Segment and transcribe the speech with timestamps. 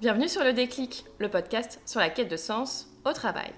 [0.00, 3.50] Bienvenue sur le déclic, le podcast sur la quête de sens au travail.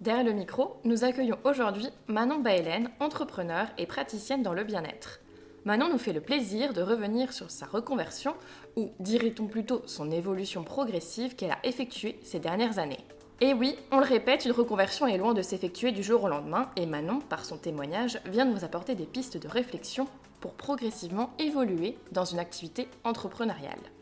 [0.00, 5.20] Derrière le micro, nous accueillons aujourd'hui Manon Baelen, entrepreneur et praticienne dans le bien-être.
[5.66, 8.34] Manon nous fait le plaisir de revenir sur sa reconversion,
[8.76, 13.04] ou dirait-on plutôt son évolution progressive qu'elle a effectuée ces dernières années.
[13.42, 16.70] Et oui, on le répète, une reconversion est loin de s'effectuer du jour au lendemain,
[16.76, 20.08] et Manon, par son témoignage, vient de nous apporter des pistes de réflexion
[20.40, 23.93] pour progressivement évoluer dans une activité entrepreneuriale.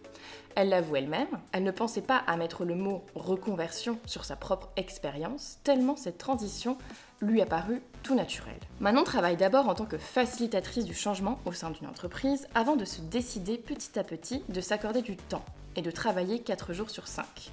[0.54, 4.68] Elle l'avoue elle-même, elle ne pensait pas à mettre le mot reconversion sur sa propre
[4.76, 6.76] expérience, tellement cette transition
[7.22, 8.58] lui a paru tout naturel.
[8.80, 12.84] Manon travaille d'abord en tant que facilitatrice du changement au sein d'une entreprise avant de
[12.84, 15.44] se décider petit à petit de s'accorder du temps
[15.76, 17.52] et de travailler 4 jours sur 5.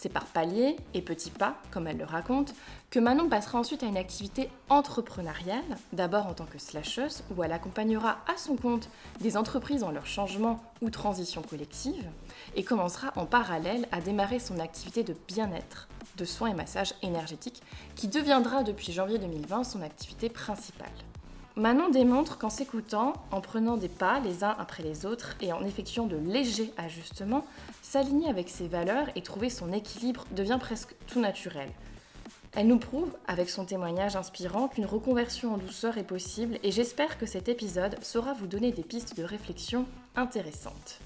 [0.00, 2.54] C'est par paliers et petits pas, comme elle le raconte,
[2.88, 7.52] que Manon passera ensuite à une activité entrepreneuriale, d'abord en tant que slasheuse, où elle
[7.52, 8.88] accompagnera à son compte
[9.20, 12.08] des entreprises dans leur changement ou transition collective,
[12.56, 17.62] et commencera en parallèle à démarrer son activité de bien-être, de soins et massage énergétique,
[17.96, 20.88] qui deviendra depuis janvier 2020 son activité principale.
[21.56, 25.64] Manon démontre qu'en s'écoutant, en prenant des pas les uns après les autres et en
[25.64, 27.44] effectuant de légers ajustements,
[27.82, 31.68] s'aligner avec ses valeurs et trouver son équilibre devient presque tout naturel.
[32.52, 37.18] Elle nous prouve, avec son témoignage inspirant, qu'une reconversion en douceur est possible et j'espère
[37.18, 39.86] que cet épisode saura vous donner des pistes de réflexion
[40.16, 40.98] intéressantes.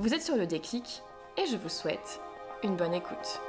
[0.00, 1.02] Vous êtes sur le déclic
[1.36, 2.20] et je vous souhaite
[2.62, 3.40] une bonne écoute.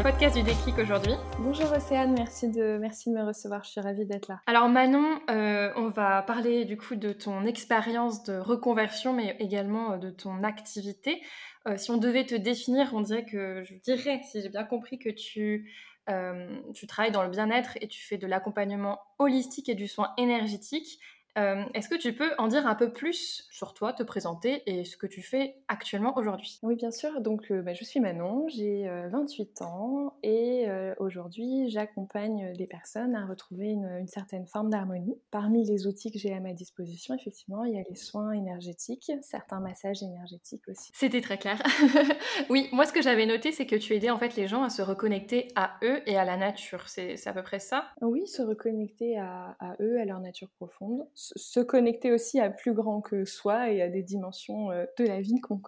[0.00, 1.12] Le podcast du déclic aujourd'hui.
[1.40, 4.40] Bonjour Océane, merci de, merci de me recevoir, je suis ravie d'être là.
[4.46, 9.92] Alors Manon, euh, on va parler du coup de ton expérience de reconversion, mais également
[9.92, 11.20] euh, de ton activité.
[11.68, 14.98] Euh, si on devait te définir, on dirait que, je dirais, si j'ai bien compris,
[14.98, 15.70] que tu,
[16.74, 20.98] tu travailles dans le bien-être et tu fais de l'accompagnement holistique et du soin énergétique.
[21.38, 24.84] Euh, est-ce que tu peux en dire un peu plus sur toi, te présenter et
[24.84, 26.58] ce que tu fais actuellement aujourd'hui?
[26.62, 27.20] Oui, bien sûr.
[27.20, 30.66] Donc, euh, bah, je suis Manon, j'ai 28 euh, ans et
[30.98, 35.16] aujourd'hui, j'accompagne les personnes à retrouver une, certaine forme d'harmonie.
[35.30, 39.12] Parmi les outils que j'ai à ma disposition, effectivement, il y a les soins énergétiques,
[39.22, 40.90] certains massages énergétiques aussi.
[40.94, 41.62] C'était très clair.
[42.50, 44.70] oui, moi, ce que j'avais noté, c'est que tu aidais en fait les gens à
[44.70, 46.88] se reconnecter à eux et à la nature.
[46.88, 47.86] C'est à peu près ça?
[48.00, 52.72] Oui, se reconnecter à, à eux, à leur nature profonde se connecter aussi à plus
[52.72, 55.60] grand que soi et à des dimensions euh, de la vie qu'on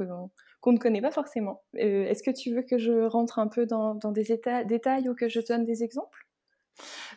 [0.72, 1.62] ne connaît pas forcément.
[1.76, 5.14] Euh, est-ce que tu veux que je rentre un peu dans, des états, détails ou
[5.14, 6.26] que je donne des exemples?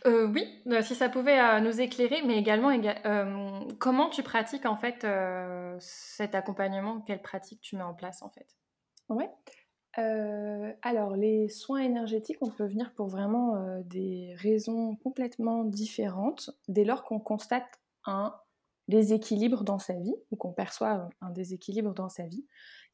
[0.06, 0.46] Euh, oui,
[0.82, 2.72] si ça pouvait nous éclairer, mais également
[3.80, 5.08] comment tu pratiques en fait
[5.80, 8.48] cet accompagnement, quelles pratiques tu mets en place en fait?
[9.08, 9.30] Ouais.
[10.82, 17.06] alors les soins énergétiques, on peut venir pour vraiment des raisons complètement différentes dès lors
[17.06, 18.36] qu'on constate un
[18.88, 22.46] déséquilibre dans sa vie ou qu'on perçoit un déséquilibre dans sa vie.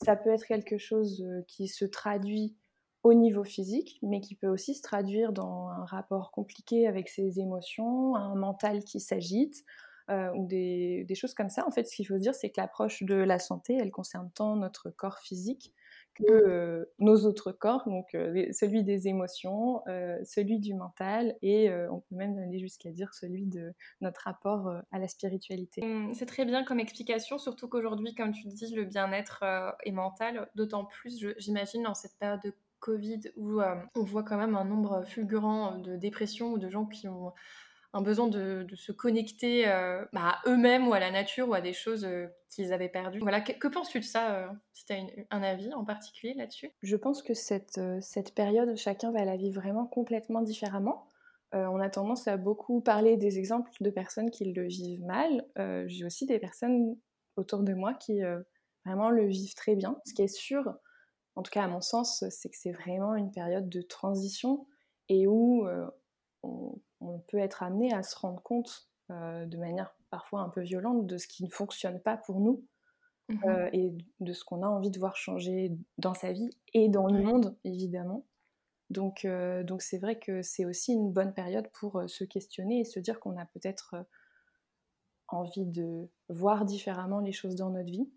[0.04, 2.56] Ça peut être quelque chose euh, qui se traduit
[3.04, 7.40] au niveau physique, mais qui peut aussi se traduire dans un rapport compliqué avec ses
[7.40, 9.66] émotions, un mental qui s'agite,
[10.10, 11.66] euh, ou des, des, choses comme ça.
[11.68, 14.56] En fait, ce qu'il faut dire, c'est que l'approche de la santé, elle concerne tant
[14.56, 15.74] notre corps physique
[16.16, 18.10] que euh, nos autres corps, donc
[18.52, 19.82] celui des émotions,
[20.24, 25.00] celui du mental et on peut même aller jusqu'à dire celui de notre rapport à
[25.00, 25.82] la spiritualité.
[25.86, 29.44] Mmh, c'est très bien comme explication, surtout qu'aujourd'hui, comme tu dis, le bien-être
[29.84, 33.62] est mental, d'autant plus, j'imagine, dans cette période de Covid où
[33.96, 37.32] on voit quand même un nombre fulgurant de dépressions ou de gens qui ont
[37.94, 41.62] un besoin de, se connecter euh, bah, à eux-mêmes ou à la nature ou à
[41.62, 43.20] des choses euh, qu'ils avaient perdues.
[43.20, 46.72] Voilà, que, penses-tu de ça euh, Si tu as un avis en particulier là-dessus?
[46.82, 51.08] Je pense que cette, cette période, chacun va la vivre vraiment complètement différemment.
[51.54, 55.46] on a tendance à beaucoup parler des exemples de personnes qui le vivent mal.
[55.88, 56.96] J'ai aussi des personnes
[57.36, 58.22] autour de moi qui
[58.86, 59.98] vraiment le vivent très bien.
[60.06, 60.74] Ce qui est sûr,
[61.36, 64.66] en tout cas à mon sens, c'est que c'est vraiment une période de transition
[65.10, 65.68] et où
[66.44, 70.62] on on peut être amené à se rendre compte euh, de manière parfois un peu
[70.62, 72.64] violente de ce qui ne fonctionne pas pour nous
[73.30, 76.90] mmh euh, et de ce qu'on a envie de voir changer dans sa vie et
[76.90, 78.26] dans le monde, évidemment.
[78.90, 82.84] Donc, euh, donc c'est vrai que c'est aussi une bonne période pour se questionner et
[82.84, 83.96] se dire qu'on a peut-être
[85.30, 88.10] envie de voir différemment les choses dans notre vie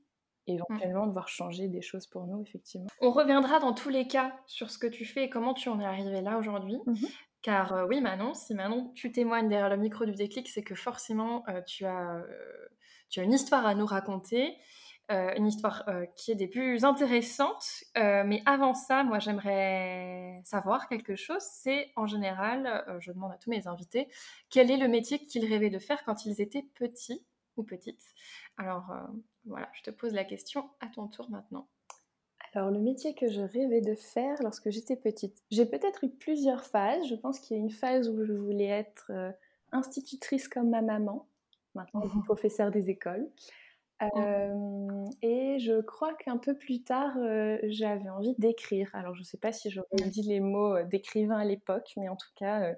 [0.47, 2.88] éventuellement devoir changer des choses pour nous, effectivement.
[3.00, 5.81] On reviendra dans tous les cas sur ce que tu fais et comment tu en
[5.81, 6.76] es arrivé là aujourd'hui.
[6.87, 7.06] Mmh
[7.44, 10.75] Car euh, oui, Manon, si Manon, tu témoignes derrière le micro du déclic, c'est que
[10.75, 12.69] forcément, euh, tu, as, euh,
[13.11, 14.56] tu as une histoire à nous raconter,
[15.11, 15.85] une histoire
[16.17, 17.85] qui est des plus intéressantes.
[17.94, 21.43] mais avant ça, moi, j'aimerais savoir quelque chose.
[21.43, 24.08] C'est en général, je demande à tous mes invités,
[24.49, 27.23] quel est le métier qu'ils rêvaient de faire quand ils étaient petits
[27.58, 28.14] ou petites?
[28.56, 28.94] Alors,
[29.44, 31.69] voilà, je te pose la question à ton tour maintenant.
[32.54, 36.64] Alors, le métier que je rêvais de faire lorsque j'étais petite, j'ai peut-être eu plusieurs
[36.64, 37.04] phases.
[37.08, 39.32] Je pense qu'il y a une phase où je voulais être euh,
[39.72, 41.26] institutrice comme ma maman,
[41.74, 42.22] maintenant mmh.
[42.24, 43.28] professeur des écoles.
[44.00, 44.06] Mmh.
[44.18, 48.88] Euh, et je crois qu'un peu plus tard, euh, j'avais envie d'écrire.
[48.92, 52.16] Alors, je ne sais pas si j'aurais dit les mots d'écrivain à l'époque, mais en
[52.16, 52.72] tout cas,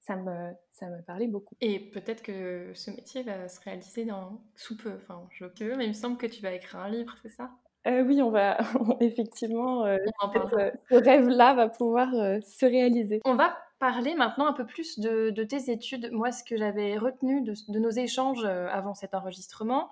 [0.00, 1.54] ça me, ça me parlait beaucoup.
[1.60, 4.94] Et peut-être que ce métier va se réaliser dans sous peu.
[4.96, 7.52] Enfin, je veux, mais il me semble que tu vas écrire un livre, c'est ça?
[7.86, 8.58] Euh, Oui, on va
[9.00, 9.84] effectivement.
[9.84, 12.10] Euh, euh, ce rêve-là va pouvoir
[12.42, 13.20] se réaliser.
[13.24, 16.10] On va parler maintenant un peu plus de, de tes études.
[16.12, 19.90] Moi, ce que j'avais retenu de, de, nos échanges avant cet enregistrement,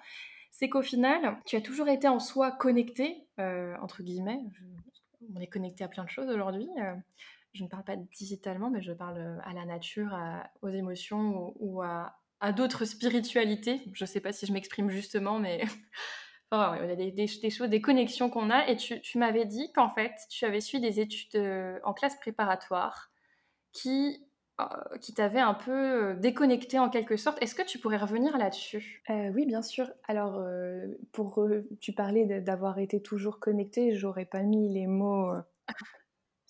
[0.50, 4.40] c'est qu'au final, tu as toujours été en soi connecté, entre guillemets.
[5.34, 6.68] on est connecté à plein de choses aujourd'hui
[7.52, 10.16] je ne parle pas digitalement, mais je parle à la nature,
[10.62, 12.14] aux émotions ou, à,
[12.56, 13.82] d'autres spiritualités.
[13.92, 15.62] Je ne sais pas si je m'exprime justement, mais
[16.50, 18.68] enfin, il y a des, choses, des connexions qu'on a.
[18.68, 23.10] Et tu, m'avais dit qu'en fait, tu avais suivi des études euh, en classe préparatoire
[23.72, 24.26] qui,
[24.60, 24.64] euh,
[25.00, 27.40] qui t'avaient un peu déconnecté en quelque sorte.
[27.42, 29.02] Est-ce que tu pourrais revenir là-dessus?
[29.08, 29.90] Oui, bien sûr.
[30.08, 30.42] Alors,
[31.12, 31.46] pour
[31.80, 35.32] tu parlais d'avoir été toujours connecté, j'aurais pas mis les mots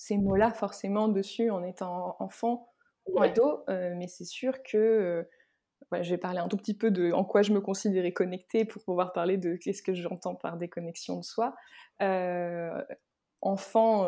[0.01, 2.73] ces mots-là forcément dessus en étant enfant
[3.05, 5.29] ou ado, euh, mais c'est sûr que
[5.93, 8.65] euh, je vais parler un tout petit peu de en quoi je me considérais connectée
[8.65, 11.55] pour pouvoir parler de qu'est-ce que j'entends par déconnexion de soi.
[12.03, 12.83] Euh,
[13.43, 14.07] enfant,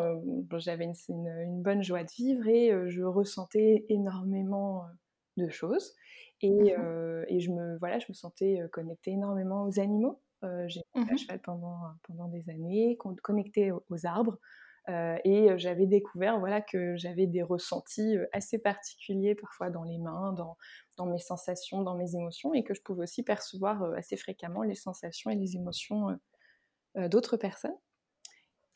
[0.57, 4.83] j'avais une, bonne joie de vivre et je ressentais énormément
[5.37, 5.95] de choses.
[6.41, 10.21] Et, mmh et, je, me, voilà, je me sentais connectée énormément aux animaux.
[10.67, 14.37] j'ai été à mmh cheval pendant, pendant des années, connectée aux arbres, euh,
[14.89, 19.97] et euh, j'avais découvert voilà, que j'avais des ressentis euh, assez particuliers parfois dans les
[19.97, 20.57] mains, dans,
[20.97, 24.75] dans, mes sensations, dans mes émotions, et que je pouvais aussi percevoir assez fréquemment les
[24.75, 26.17] sensations et les émotions
[26.95, 27.75] d'autres personnes.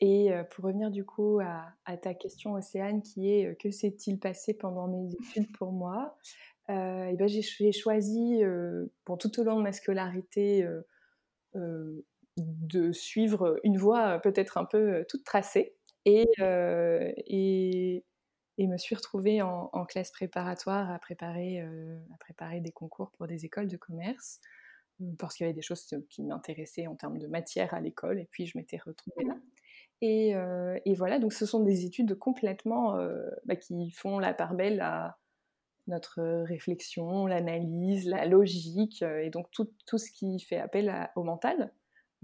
[0.00, 4.88] Et pour revenir du coup à, ta question, Océane, qui est que s'est-il passé pendant
[4.88, 6.16] mes études pour moi
[6.68, 8.42] et ben J'ai choisi,
[9.04, 10.66] pour tout au long de ma scolarité,
[11.54, 15.77] de suivre une voie peut-être un peu toute tracée.
[16.04, 18.04] Et, et,
[18.58, 23.44] et, me suis retrouvée en, classe préparatoire à préparer, à préparer des concours pour des
[23.44, 24.40] écoles de commerce,
[25.18, 28.28] parce qu'il y avait des choses qui m'intéressaient en termes de matière à l'école, et
[28.30, 29.36] puis je m'étais retrouvée là.
[30.00, 30.34] Et,
[30.84, 32.96] et, voilà, donc ce sont des études complètement
[33.44, 35.18] bah, qui font la part belle à
[35.88, 41.72] notre réflexion, l'analyse, la logique, et donc tout, tout ce qui fait appel au mental.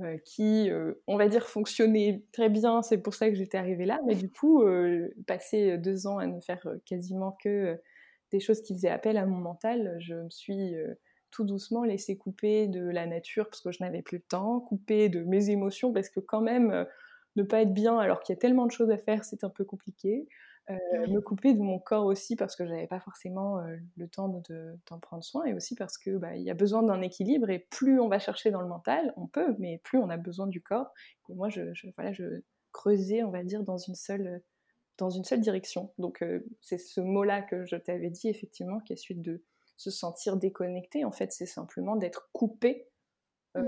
[0.00, 2.82] Euh, qui, euh, on va dire, fonctionnait très bien.
[2.82, 4.00] C'est pour ça que j'étais arrivée là.
[4.06, 7.80] Mais du coup, euh, passer deux ans à ne faire quasiment que
[8.32, 10.74] des choses qui faisaient appel à mon mental, je me suis
[11.30, 15.08] tout doucement laissée couper de la nature parce que je n'avais plus le temps, couper
[15.08, 16.86] de mes émotions parce que quand même,
[17.36, 19.50] ne pas être bien alors qu'il y a tellement de choses à faire, c'est un
[19.50, 20.26] peu compliqué.
[20.70, 24.28] Euh, me couper de mon corps aussi parce que j'avais pas forcément euh, le temps
[24.48, 27.50] de, d'en prendre soin et aussi parce que bah, il y a besoin d'un équilibre
[27.50, 30.46] et plus on va chercher dans le mental, on peut, mais plus on a besoin
[30.46, 30.90] du corps.
[31.28, 31.60] Et moi, je,
[31.96, 32.40] voilà, je
[32.72, 34.42] creusais, on va dire, dans une seule,
[34.96, 35.92] dans une seule direction.
[35.98, 39.42] Donc euh, c'est ce mot-là que je t'avais dit effectivement, qui est suite de
[39.76, 41.04] se sentir déconnecté.
[41.04, 42.88] En fait, c'est simplement d'être coupé
[43.54, 43.62] mmh.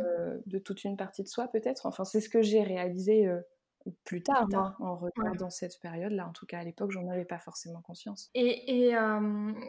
[0.47, 1.85] de toute une partie de soi, peut-être.
[1.85, 3.29] Enfin, c'est ce que j'ai réalisé
[4.05, 4.47] plus tard,
[4.81, 6.29] en regardant cette période-là.
[6.29, 8.31] En tout cas, à l'époque, j'en avais pas forcément conscience.
[8.35, 8.95] Et,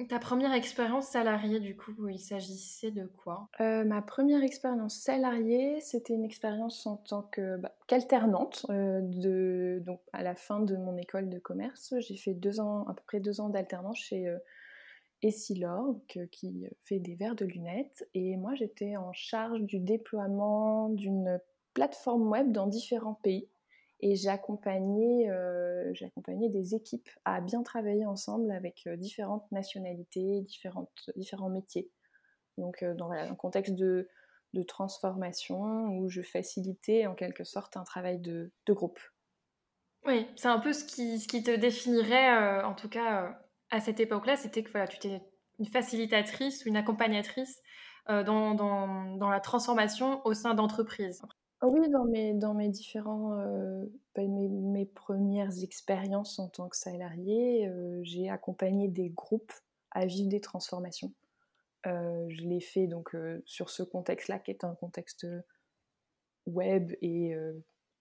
[0.10, 3.50] ta première expérience salariée, du coup, il s'agissait de quoi?
[3.62, 8.66] Euh, Ma première expérience salariée, c'était une expérience en tant que bah, qu'alternante.
[8.70, 12.86] Euh, de, donc, à la fin de mon école de commerce, j'ai fait deux ans,
[12.88, 14.38] à peu près deux ans d'alternance chez euh,
[15.22, 15.96] Essilor,
[16.32, 18.08] qui fait des verres de lunettes.
[18.14, 21.40] Et moi, j'étais en charge du déploiement d'une
[21.74, 23.48] plateforme web dans différents pays
[24.00, 31.10] et euh, j'ai accompagné, des équipes à bien travailler ensemble avec euh, différentes nationalités, différentes,
[31.16, 31.90] différents métiers.
[32.58, 34.08] Donc euh, dans un contexte de,
[34.54, 39.00] de, transformation où je facilitais en quelque sorte un travail de, de groupe.
[40.06, 43.38] Oui, c'est un peu ce qui, ce qui te définirait, en tout cas
[43.72, 45.22] à cette époque-là, c'était que voilà, tu étais
[45.60, 47.62] une facilitatrice ou une accompagnatrice
[48.08, 51.22] dans, dans, dans, la transformation au sein d'entreprises.
[51.62, 53.84] Oh oui, dans mes, dans mes différents, euh,
[54.14, 59.54] ben, mes, mes premières expériences en tant que salarié, euh, j'ai accompagné des groupes
[59.90, 61.14] à vivre des transformations.
[61.88, 65.26] Euh, je l'ai fait donc sur ce contexte-là, qui est un contexte
[66.46, 67.36] web et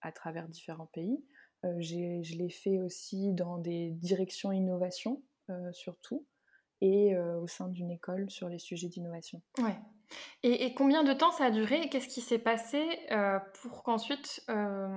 [0.01, 1.23] à travers différents pays.
[1.63, 5.23] je l'ai fait aussi dans des directions innovation,
[5.71, 6.25] surtout,
[6.81, 9.41] et au sein d'une école sur les sujets d'innovation.
[9.59, 9.77] Ouais.
[10.43, 14.87] Et, combien de temps ça a duré Qu'est-ce qui s'est passé euh, pour qu'ensuite, euh,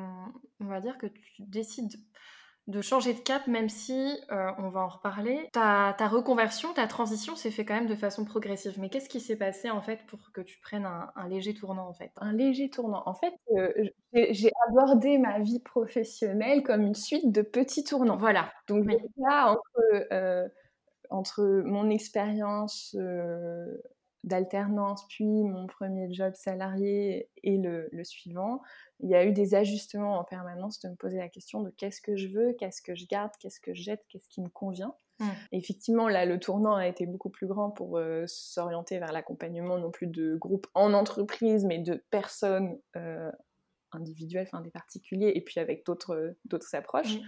[0.60, 1.94] on va dire que tu décides
[2.66, 6.86] de changer de cap, même si, euh, on va en reparler, ta, ta, reconversion, ta
[6.86, 8.78] transition s'est fait quand même de façon progressive.
[8.78, 11.94] Mais qu'est-ce qui s'est passé en fait pour que tu prennes un, léger tournant en
[11.94, 12.12] fait?
[12.18, 13.02] Un léger tournant.
[13.06, 13.34] En fait,
[14.12, 18.18] j'ai abordé ma vie professionnelle comme une suite de petits tournants.
[18.18, 18.52] Voilà.
[18.68, 18.86] Donc
[19.16, 20.50] là, entre,
[21.08, 22.94] entre mon expérience
[24.24, 28.60] d'alternance, puis mon premier job salarié et le, suivant,
[29.00, 32.00] il y a eu des ajustements en permanence de me poser la question de qu'est-ce
[32.00, 34.94] que je veux, qu'est-ce que je garde, qu'est-ce que je jette, qu'est-ce qui me convient.
[35.20, 35.28] Mmh.
[35.52, 39.90] Effectivement, là, le tournant a été beaucoup plus grand pour euh, s'orienter vers l'accompagnement non
[39.90, 43.30] plus de groupes en entreprise, mais de personnes euh,
[43.92, 46.34] individuelles, enfin des particuliers, et puis avec d'autres
[46.74, 47.16] approches.
[47.16, 47.24] Mmh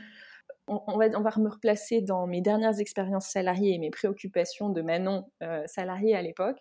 [0.68, 5.62] on, va, me replacer dans mes dernières expériences salariées et mes préoccupations de Manon euh,
[5.66, 6.58] salariée à l'époque.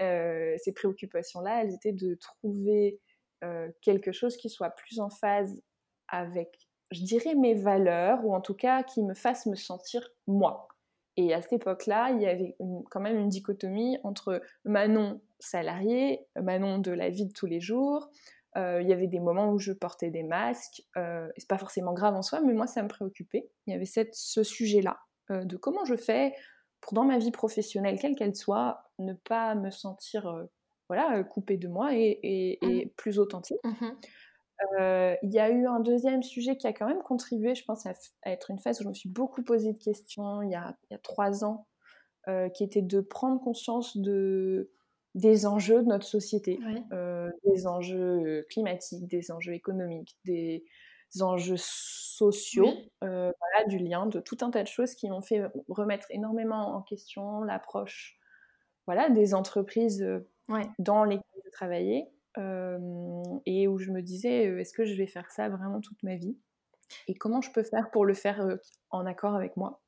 [0.00, 3.00] Euh, ces préoccupations-là, elles étaient de trouver
[3.44, 5.62] euh, quelque chose qui soit plus en phase
[6.08, 10.68] avec, je dirais, mes valeurs, ou en tout cas qui me fasse me sentir moi.
[11.16, 12.56] Et à cette époque-là, il y avait
[12.90, 18.10] quand même une dichotomie entre Manon salariée, Manon de la vie de tous les jours,
[18.56, 20.82] il y avait des moments où je portais des masques.
[20.96, 23.48] Euh, c'est pas forcément grave en soi, mais moi, ça me préoccupait.
[23.66, 24.98] Il y avait cette, ce sujet-là
[25.30, 26.34] euh, de comment je fais
[26.80, 30.44] pour, dans ma vie professionnelle, quelle qu'elle soit, ne pas me sentir euh,
[30.88, 32.90] voilà, coupée de moi et, mmh.
[32.96, 33.60] plus authentique.
[33.64, 33.90] Mmh
[35.22, 37.94] il y a eu un deuxième sujet qui a quand même contribué, je pense, à,
[38.26, 40.92] être une phase où je me suis beaucoup posé de questions il y a, il
[40.92, 41.66] y a trois ans,
[42.52, 44.70] qui était de prendre conscience de
[45.14, 46.60] des enjeux de notre société,
[46.92, 47.09] euh,
[47.52, 50.64] des enjeux climatiques, des enjeux économiques, des
[51.20, 55.42] enjeux sociaux, euh, voilà, du lien, de tout un tas de choses qui m'ont fait
[55.68, 58.18] remettre énormément en question l'approche
[58.86, 60.20] voilà, des entreprises euh,
[60.78, 62.08] dans lesquelles je travaillais
[63.44, 66.38] et où je me disais est-ce que je vais faire ça vraiment toute ma vie?
[67.08, 68.56] Et comment je peux faire pour le faire
[68.90, 69.80] en accord avec moi?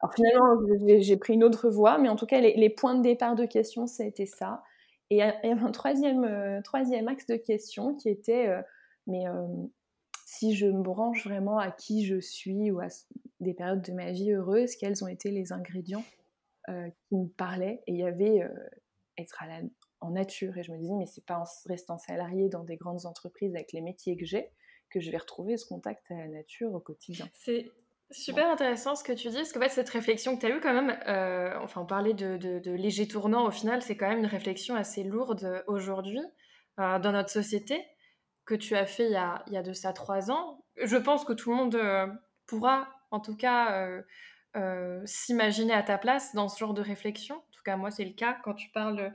[0.00, 0.60] Alors finalement,
[1.00, 3.86] j'ai pris une autre voie, mais en tout cas, les, points de départ de questions,
[3.86, 4.62] c'était ça.
[5.12, 8.62] Et il y avait un troisième, euh, troisième axe de questions qui était, euh,
[9.06, 9.46] mais euh,
[10.24, 12.86] si je me branche vraiment à qui je suis ou à
[13.40, 16.04] des périodes de ma vie heureuses, quels ont été les ingrédients
[16.66, 17.82] qui me parlaient?
[17.86, 18.40] Et il y avait
[19.18, 19.42] être
[20.00, 20.56] en nature.
[20.56, 23.72] Et je me disais, mais c'est pas en restant salarié dans des grandes entreprises avec
[23.72, 24.48] les métiers que j'ai
[24.88, 27.28] que je vais retrouver ce contact à la nature au quotidien.
[28.12, 30.60] Super intéressant ce que tu dis, parce que fait, cette réflexion que tu as eue
[30.60, 34.18] quand même, euh, enfin on parlait de, de, léger tournant, au final c'est quand même
[34.18, 36.20] une réflexion assez lourde aujourd'hui
[36.78, 37.82] euh, dans notre société,
[38.44, 40.62] que tu as fait il y a, il y a, de ça trois ans.
[40.76, 42.06] Je pense que tout le monde euh,
[42.46, 43.90] pourra en tout cas
[45.06, 47.36] s'imaginer à ta place dans ce genre de réflexion.
[47.36, 49.10] En tout cas moi c'est le cas quand tu parles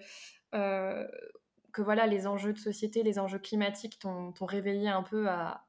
[0.52, 5.67] que voilà les enjeux de société, les enjeux climatiques t'ont réveillé un peu à,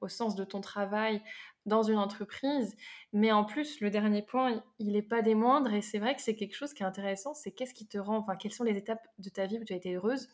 [0.00, 1.22] au sens de ton travail
[1.66, 2.76] dans une entreprise.
[3.12, 5.72] Mais en plus, le dernier point, il n'est pas des moindres.
[5.72, 7.34] Et c'est vrai que c'est quelque chose qui est intéressant.
[7.34, 9.72] C'est qu'est-ce qui te rend, enfin, quelles sont les étapes de ta vie où tu
[9.72, 10.28] as été heureuse.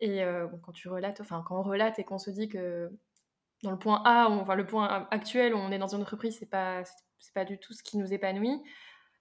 [0.00, 2.90] Et euh, quand tu relates, enfin, quand on relate et qu'on se dit que
[3.62, 6.50] dans le point A, enfin, le point actuel où on est dans une entreprise, c'est
[6.50, 6.82] pas,
[7.18, 8.62] c'est pas du tout ce qui nous épanouit.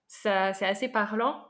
[0.08, 1.48] Ça, c'est assez parlant.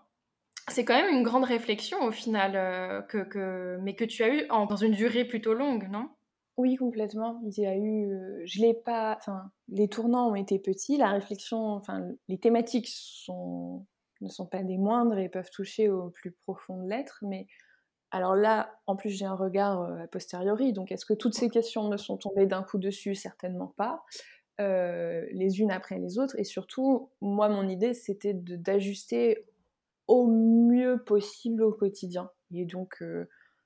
[0.68, 4.48] C'est quand même une grande réflexion au final, euh, que, mais que tu as eu
[4.48, 6.10] dans une durée plutôt longue, non?
[6.58, 7.42] Oui, complètement.
[7.44, 11.12] Il y a eu, euh, je l'ai pas, enfin, les tournants ont été petits, la
[11.12, 13.86] réflexion, enfin, les thématiques sont,
[14.22, 17.48] ne sont pas des moindres et peuvent toucher au plus profond de l'être, mais
[18.12, 21.50] alors là, en plus, j'ai un regard euh, a posteriori, donc est-ce que toutes ces
[21.50, 23.16] questions me sont tombées d'un coup dessus?
[23.16, 24.06] Certainement pas.
[24.62, 29.46] Euh, les unes après les autres, et surtout, moi, mon idée, c'était d'ajuster
[30.08, 32.32] au mieux possible au quotidien.
[32.54, 33.04] Et donc,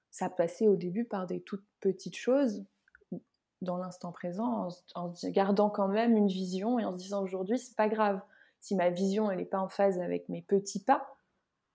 [0.09, 2.65] ça passait au début par des toutes petites choses,
[3.61, 7.75] dans l'instant présent en, gardant quand même une vision et en se disant aujourd'hui c'est
[7.75, 8.21] pas grave.
[8.61, 11.15] Si ma vision elle n'est pas en phase avec mes petits pas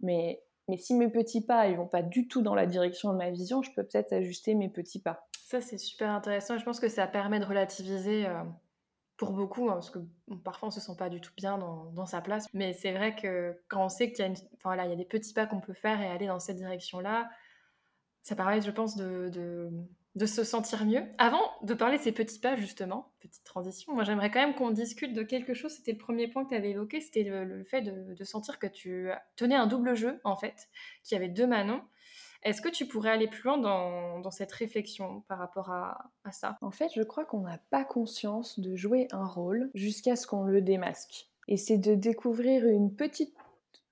[0.01, 3.19] mais mais si mes petits pas ils vont pas du tout dans la direction de
[3.19, 5.27] ma vision je peux peut-être ajuster mes petits pas.
[5.47, 6.59] Ça c'est super intéressant.
[6.59, 8.43] Je pense que ça permet de relativiser euh,
[9.19, 9.99] pour beaucoup hein, parce que
[10.43, 12.49] parfois on se sent pas du tout bien dans, sa place.
[12.55, 15.05] Mais c'est vrai que quand on sait qu'il y a enfin, il y a des
[15.05, 17.29] petits pas qu'on peut faire et aller dans cette direction là
[18.23, 19.71] ça permet je pense de
[20.27, 21.03] se sentir mieux.
[21.19, 24.71] Avant de parler de ces petits pas, justement, petite transition, moi j'aimerais quand même qu'on
[24.71, 25.73] discute de quelque chose.
[25.73, 29.11] C'était le premier point que tu avais évoqué, c'était le, fait de, sentir que tu
[29.37, 30.69] tenais un double jeu, en fait,
[31.03, 31.83] qu'il y avait deux Manon.
[32.43, 36.59] Est-ce que tu pourrais aller plus loin dans, cette réflexion par rapport à, à ça?
[36.61, 40.45] En fait, je crois qu'on n'a pas conscience de jouer un rôle jusqu'à ce qu'on
[40.45, 41.29] le démasque.
[41.49, 43.35] Et c'est de découvrir une petite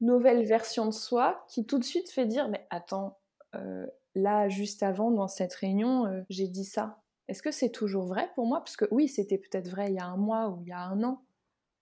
[0.02, 3.18] nouvelle version de soi qui tout de suite fait dire mais attends,
[3.54, 7.02] euh, là juste avant dans cette réunion, euh, j'ai dit ça.
[7.28, 8.60] Est-ce que c'est toujours vrai pour moi?
[8.60, 10.80] Parce que oui, c'était peut-être vrai il y a un mois ou il y a
[10.80, 11.24] un an.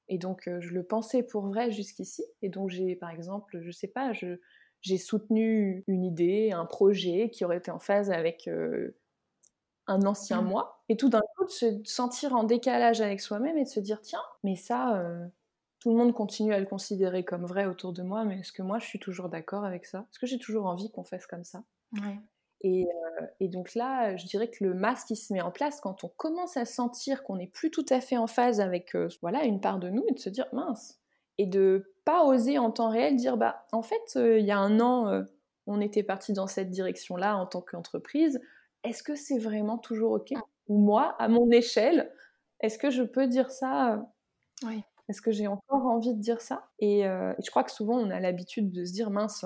[0.09, 2.25] Et donc euh, je le pensais pour vrai jusqu'ici.
[2.43, 4.13] Et donc j'ai par exemple, je sais pas,
[4.83, 8.49] j'ai soutenu une idée, un projet qui aurait été en phase avec
[9.87, 10.49] un ancien mmh.
[10.49, 10.85] moi.
[10.89, 14.01] Et tout d'un coup de se sentir en décalage avec soi-même et de se dire
[14.01, 15.03] tiens, mais ça
[15.81, 18.63] tout le monde continue à le considérer comme vrai autour de moi, mais est-ce que
[18.63, 20.01] moi je suis toujours d'accord avec ça?
[20.11, 21.65] Est-ce que j'ai toujours envie qu'on fasse comme ça?
[22.63, 25.81] Et, euh, et, donc là, je dirais que le masque qui se met en place
[25.81, 29.09] quand on commence à sentir qu'on n'est plus tout à fait en phase avec euh,
[29.23, 31.01] voilà une part de nous et de se dire mince
[31.39, 34.59] et de pas oser en temps réel dire bah en fait euh, il y a
[34.59, 35.25] un an
[35.67, 38.41] on était parti dans cette direction-là en tant qu'entreprise.
[38.83, 40.33] Est-ce que c'est vraiment toujours ok?
[40.69, 42.13] Ou moi, à mon échelle,
[42.61, 44.07] est-ce que je peux dire ça?
[44.65, 44.83] Oui.
[45.11, 46.69] Est-ce que j'ai encore envie de dire ça?
[46.83, 49.45] Euh, et, je crois que souvent, on a l'habitude de se dire mince,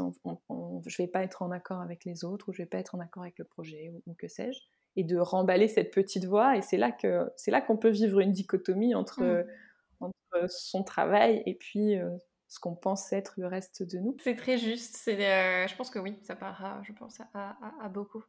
[0.87, 3.01] je vais pas être en accord avec les autres, ou je vais pas être en
[3.01, 4.61] accord avec le projet, ou, que sais-je,
[4.97, 6.59] et de remballer cette petite voix.
[6.59, 10.05] Et c'est là que c'est là qu'on peut vivre une dichotomie entre, mmh.
[10.05, 12.11] entre son travail et puis euh,
[12.49, 14.19] ce qu'on pense être le reste de nous.
[14.23, 14.97] C'est très juste.
[14.97, 18.23] C'est, euh, je pense que oui, ça parlera, je pense, à, à beaucoup.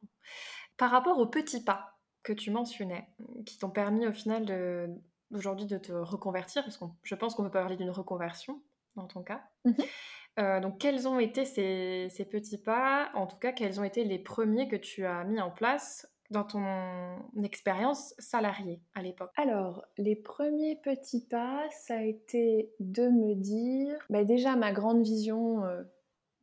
[0.78, 3.10] Par rapport aux petits pas que tu mentionnais,
[3.46, 4.90] qui t'ont permis au final de
[5.36, 8.62] aujourd'hui de te reconvertir, parce que je pense qu'on peut parler d'une reconversion
[8.96, 9.42] dans ton cas.
[9.66, 9.72] Mmh
[10.38, 13.10] euh, donc, quels ont été ces, petits pas?
[13.14, 16.44] En tout cas, quels ont été les premiers que tu as mis en place dans
[16.44, 16.62] ton
[17.42, 19.32] expérience salariée à l'époque?
[19.38, 25.04] Alors, les premiers petits pas, ça a été de me dire, bah déjà ma grande
[25.04, 25.84] vision, euh,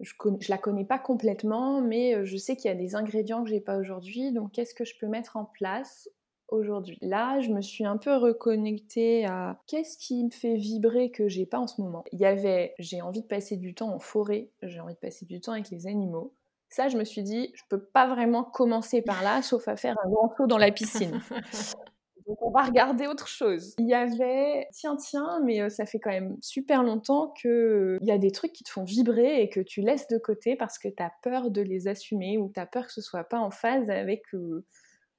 [0.01, 3.45] je, je la connais pas complètement, mais euh, je sais qu'il y a des ingrédients
[3.45, 6.09] que j'ai pas aujourd'hui, donc qu'est-ce que je peux mettre en place
[6.53, 6.99] aujourd'hui.
[7.01, 11.47] Là, je me suis un peu reconnectée à qu'est-ce qui me fait vibrer que j'ai
[11.47, 12.05] pas en ce moment.
[12.13, 15.25] Il y avait j'ai envie de passer du temps en forêt, j'ai envie de passer
[15.25, 16.35] du temps avec les animaux.
[16.69, 19.97] Ça, je me suis dit, je peux pas vraiment commencer par là, sauf à faire
[20.05, 21.21] un grand saut dans la piscine.
[22.27, 23.75] Donc on va regarder autre chose.
[23.79, 28.13] Il y avait, tiens, tiens, mais euh, ça fait quand même super longtemps qu'il y
[28.13, 30.89] a des trucs qui te font vibrer et que tu laisses de côté parce que
[30.89, 33.51] tu as peur de les assumer ou tu as peur que ce soit pas en
[33.51, 34.65] phase avec euh,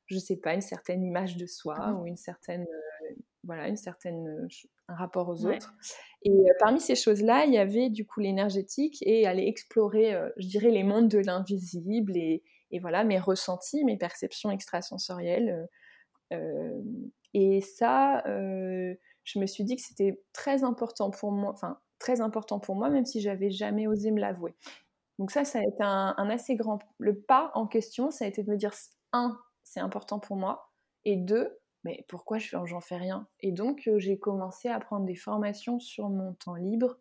[0.08, 3.14] je sais pas, une certaine image de soi mmh ou une certaine, euh,
[3.44, 4.48] voilà, une certaine, euh,
[4.88, 5.74] un rapport aux autres.
[6.24, 10.48] Et euh, parmi ces choses-là, il y avait du coup l'énergétique et aller explorer, je
[10.48, 15.68] dirais, les mondes de l'invisible et, et, voilà, mes ressentis, mes perceptions extrasensorielles.
[17.34, 22.60] et ça, je me suis dit que c'était très important pour moi, enfin, très important
[22.60, 24.56] pour moi, même si j'avais jamais osé me l'avouer.
[25.20, 26.80] Donc ça, ça a été un, un, assez grand...
[26.98, 28.74] Le pas en question, ça a été de me dire,
[29.14, 30.70] un, c'est important pour moi.
[31.06, 33.28] Et deux, mais pourquoi j'en fais rien?
[33.42, 36.98] Et donc, euh, j'ai commencé à prendre des formations sur mon temps libre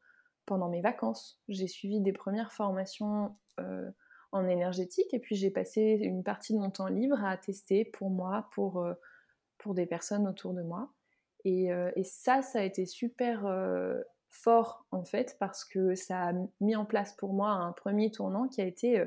[0.47, 1.41] pendant mes vacances.
[1.49, 3.91] J'ai suivi des premières formations euh,
[4.33, 8.11] en énergétique et puis j'ai passé une partie de mon temps libre à tester pour
[8.11, 8.95] moi, pour, euh,
[9.59, 10.93] pour des personnes autour de moi.
[11.45, 13.45] Et, et ça, ça a été super
[14.31, 18.47] fort en fait parce que ça a mis en place pour moi un premier tournant
[18.47, 19.05] qui a été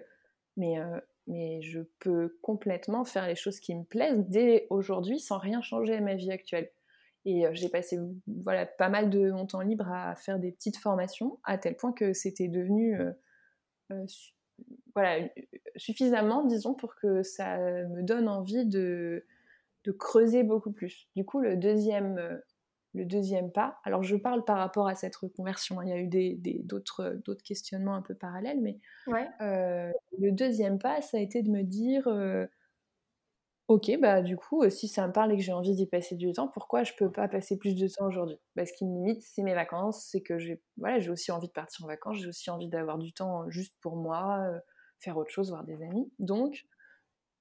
[0.58, 0.78] mais
[1.28, 5.96] mais je peux complètement faire les choses qui me plaisent dès aujourd'hui sans rien changer
[5.96, 6.70] à ma vie actuelle.
[7.26, 10.78] Et euh, j'ai passé voilà, pas mal de mon temps libre à faire des petites
[10.78, 13.12] formations, à tel point que c'était devenu euh,
[13.92, 14.06] euh,
[14.94, 15.28] voilà,
[15.76, 19.26] suffisamment, disons, pour que ça me donne envie de,
[19.84, 21.10] de creuser beaucoup plus.
[21.16, 22.42] Du coup, le deuxième
[22.96, 25.98] le deuxième pas, alors je parle par rapport à cette reconversion, hein, il y a
[25.98, 28.80] eu des, d'autres, questionnements un peu parallèles, mais
[29.42, 32.48] euh, le deuxième pas, ça a été de me dire, euh,
[33.68, 36.16] ok, bah du coup, euh, si ça me parle et que j'ai envie d'y passer
[36.16, 38.38] du temps, pourquoi je peux pas passer plus de temps aujourd'hui?
[38.56, 41.54] Parce qu'il me limite, c'est mes vacances, c'est que j'ai, voilà, j'ai aussi envie de
[41.54, 44.50] partir en vacances, j'ai aussi envie d'avoir du temps juste pour moi,
[45.00, 46.12] faire autre chose, voir des amis.
[46.20, 46.66] Donc,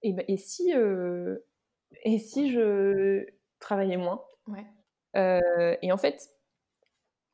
[0.02, 0.72] et, bah, et si,
[2.02, 3.24] et si je
[3.60, 4.20] travaillais moins?
[4.48, 4.60] Euh,
[5.14, 6.35] et en fait,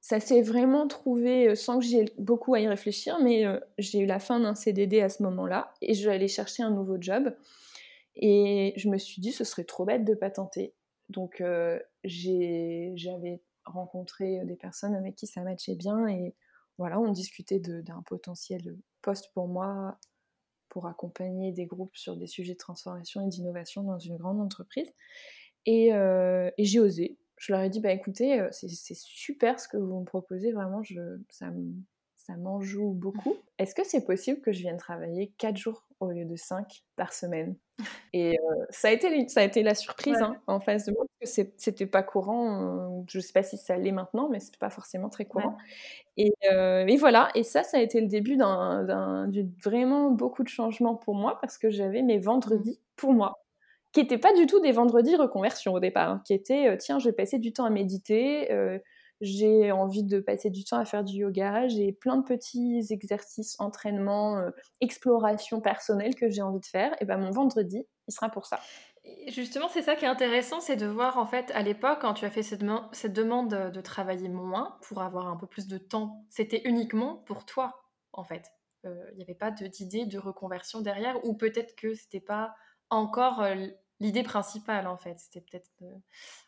[0.00, 3.98] ça s'est vraiment trouvé euh, sans que j'aie beaucoup à y réfléchir, mais euh, j'ai
[4.00, 6.96] eu la fin d'un CDD à ce moment-là et je vais aller chercher un nouveau
[7.00, 7.34] job.
[8.16, 10.74] Et je me suis dit, ce serait trop bête de pas tenter.
[11.10, 11.42] Donc
[12.04, 16.34] j'avais rencontré des personnes avec qui ça matchait bien et
[16.78, 19.98] voilà, on discutait d'un potentiel poste pour moi
[20.68, 24.92] pour accompagner des groupes sur des sujets de transformation et d'innovation dans une grande entreprise.
[25.66, 25.90] Et
[26.58, 27.18] j'ai osé.
[27.40, 31.00] Je leur ai dit, bah écoutez, c'est super ce que vous me proposez, vraiment, je,
[31.30, 31.50] ça,
[32.36, 33.34] m'en joue beaucoup.
[33.58, 37.14] Est-ce que c'est possible que je vienne travailler 4 jours au lieu de 5 par
[37.14, 37.56] semaine?
[38.12, 38.36] Et
[38.68, 41.42] ça, a été, ça a été la surprise hein, en face de moi, parce que
[41.56, 43.06] c'était pas courant.
[43.08, 45.56] je sais pas si ça l'est maintenant, mais c'était pas forcément très courant.
[46.18, 49.30] Et, et, voilà, et ça, ça a été le début d'un
[49.64, 52.96] vraiment beaucoup de changements pour moi, parce que j'avais mes vendredis mmh.
[52.96, 53.40] pour moi
[53.92, 57.08] qui n'étaient pas du tout des vendredis reconversion au départ, hein, qui étaient tiens, je
[57.08, 58.48] vais passer du temps à méditer,
[59.20, 63.56] j'ai envie de passer du temps à faire du yoga, j'ai plein de petits exercices,
[63.58, 64.50] entraînements, euh,
[64.80, 68.58] exploration personnelle que j'ai envie de faire, et ben mon vendredi, il sera pour ça.
[69.28, 72.24] Justement, c'est ça qui est intéressant, c'est de voir en fait à l'époque quand tu
[72.24, 76.24] as fait cette, cette demande de travailler moins pour avoir un peu plus de temps,
[76.30, 78.50] c'était uniquement pour toi en fait.
[78.86, 82.54] Euh, il n'y avait pas d'idée de reconversion derrière, ou peut-être que c'était pas
[82.90, 83.44] encore
[84.00, 85.18] l'idée principale en fait.
[85.18, 85.70] C'était peut-être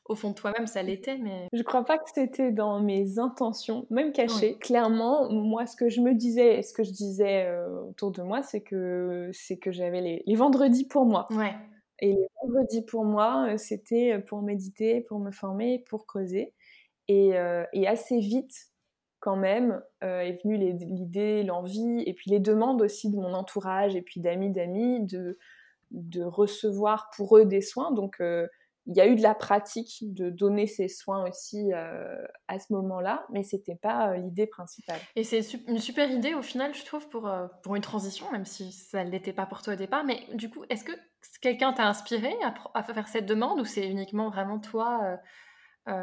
[0.07, 1.49] au fond de toi-même, ça l'était, mais.
[1.53, 4.59] Je crois pas que c'était dans mes intentions, même cachées.
[4.59, 8.23] Clairement, moi, ce que je me disais et ce que je disais euh, autour de
[8.23, 11.29] moi, c'est que c'est que j'avais les, vendredis pour moi.
[11.31, 11.55] Ouais.
[12.01, 16.53] Et les vendredis pour moi, c'était pour méditer, pour me former, pour creuser.
[17.09, 18.55] Et, euh, et assez vite,
[19.21, 24.03] quand même, est venue l'idée, l'envie, et puis les demandes aussi de mon entourage et
[24.03, 25.39] puis d'amis d'amis de
[25.93, 27.93] de recevoir pour eux des soins.
[27.93, 28.47] Donc, euh,
[28.87, 32.73] il y a eu de la pratique de donner ces soins aussi euh, à ce
[32.73, 34.99] moment-là, mais c'était pas euh, l'idée principale.
[35.15, 37.31] Et c'est une super idée au final, je trouve, pour,
[37.63, 40.05] pour une transition, même si ça ne l'était pas pour toi au départ.
[40.05, 40.93] Mais du coup, est-ce que
[41.41, 42.35] quelqu'un t'a inspiré
[42.75, 45.19] à, faire cette demande ou c'est uniquement vraiment toi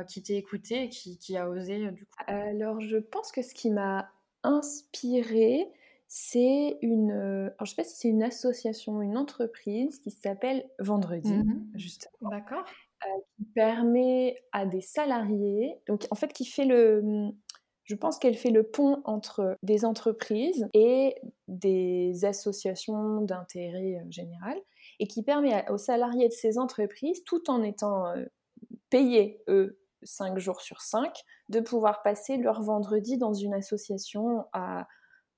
[0.07, 2.23] qui t'es écouté et qui, qui, a osé du coup?
[2.27, 4.09] Alors, je pense que ce qui m'a
[4.43, 5.69] inspiré,
[6.11, 11.31] c'est une, euh, je sais pas si c'est une association, une entreprise qui s'appelle Vendredi,
[11.31, 12.31] mmh justement.
[12.31, 12.65] D'accord.
[13.05, 17.29] Euh, qui permet à des salariés, donc en fait qui fait le,
[17.83, 21.13] je pense qu'elle fait le pont entre des entreprises et
[21.47, 24.57] des associations d'intérêt euh, général,
[24.99, 28.11] et qui permet aux salariés de ces entreprises, tout en étant
[28.89, 34.87] payés, eux, 5 jours sur 5, de pouvoir passer leur vendredi dans une association à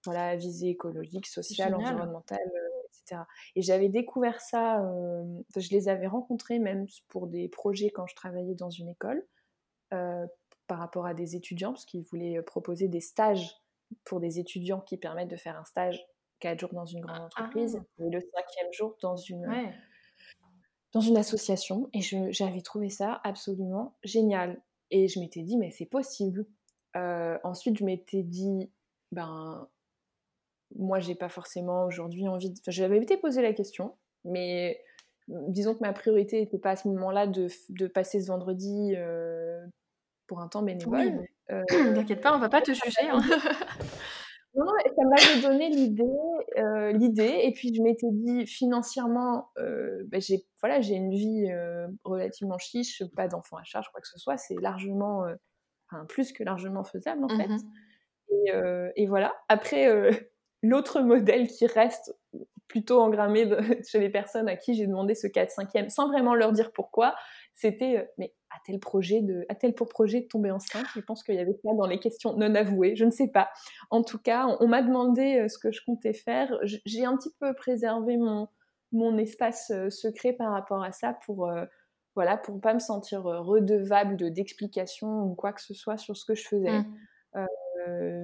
[0.05, 3.21] voilà, visée écologique, sociale, environnementale, euh, etc.
[3.55, 5.23] Et j'avais découvert ça, euh,
[5.55, 9.25] je les avais rencontrés même pour des projets quand je travaillais dans une école,
[9.93, 10.25] euh,
[10.67, 13.55] par rapport à des étudiants, parce qu'ils voulaient proposer des stages
[14.05, 16.03] pour des étudiants qui permettent de faire un stage
[16.39, 18.03] quatre jours dans une grande entreprise ah.
[18.03, 19.45] et le cinquième jour dans une,
[20.93, 21.89] dans une association.
[21.93, 24.61] Et j'avais trouvé ça absolument génial.
[24.89, 26.47] Et je m'étais dit, mais c'est possible.
[26.95, 28.71] ensuite, je m'étais dit,
[29.11, 29.67] ben,
[30.75, 32.55] moi, j'ai pas forcément aujourd'hui envie de.
[32.59, 34.79] Enfin, j'avais été posé la question, mais
[35.27, 39.65] disons que ma priorité n'était pas à ce moment-là de, de, passer ce vendredi euh,
[40.27, 41.25] pour un temps bénévole.
[41.51, 41.63] Euh,
[41.95, 43.09] T'inquiète pas, on va pas te juger.
[43.09, 43.21] Hein.
[44.55, 46.03] non, ça m'avait donné l'idée,
[46.57, 51.49] euh, l'idée, et puis je m'étais dit financièrement, ben j'ai voilà, j'ai une vie
[52.03, 55.25] relativement chiche, pas d'enfants à charge, quoi que ce soit, c'est largement,
[55.89, 57.47] enfin plus que largement faisable en fait.
[57.47, 57.57] Mmh
[58.33, 58.51] et,
[58.95, 59.33] et, voilà.
[59.49, 59.89] Après,
[60.61, 62.15] l'autre modèle qui reste
[62.67, 63.49] plutôt engrammé
[63.87, 67.15] chez les personnes à qui j'ai demandé ce 4-5e, sans vraiment leur dire pourquoi,
[67.53, 70.85] c'était euh, mais a-t-elle projet de, a-t-elle pour projet de tomber enceinte?
[70.95, 73.49] Je pense qu'il y avait ça dans les questions non avouées, je ne sais pas.
[73.89, 76.57] En tout cas, on, m'a demandé euh, ce que je comptais faire.
[76.63, 78.47] J'ai un petit peu préservé mon,
[78.91, 81.51] mon espace euh, secret par rapport à ça pour
[82.13, 86.25] voilà pour pas me sentir redevable de d'explications ou quoi que ce soit sur ce
[86.25, 86.79] que je faisais.
[86.79, 86.95] Mmh.
[87.37, 87.45] Euh,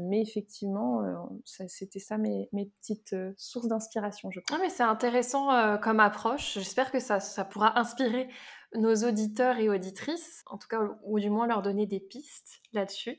[0.08, 1.14] mais effectivement, euh,
[1.46, 4.58] c'était ça mes, mes petites euh, sources d'inspiration, je crois.
[4.58, 6.54] Ah, mais c'est intéressant comme approche.
[6.56, 8.30] J'espère que ça, ça, pourra inspirer
[8.76, 13.18] nos auditeurs et auditrices, en tout cas, ou, du moins leur donner des pistes là-dessus.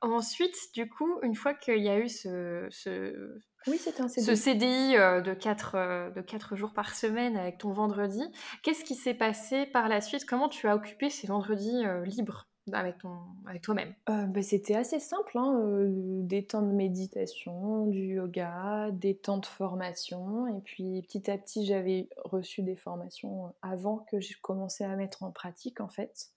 [0.00, 4.26] Ensuite, du coup, une fois qu'il y a eu ce, ce, oui, un CDI.
[4.26, 8.22] ce CDI de 4, de 4 jours par semaine avec ton vendredi,
[8.62, 10.26] qu'est-ce qui s'est passé par la suite?
[10.26, 12.48] Comment tu as occupé ces vendredis libres?
[12.72, 13.94] Avec, ton, avec toi-même.
[14.08, 15.86] Euh, bah, C'était assez simple, hein, euh,
[16.22, 21.66] des temps de méditation, du yoga, des temps de formation, et puis petit à petit
[21.66, 26.30] j'avais reçu des formations avant que j'ai commencé à mettre en pratique en fait,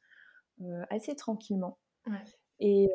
[0.62, 1.78] euh, assez tranquillement.
[2.60, 2.90] Et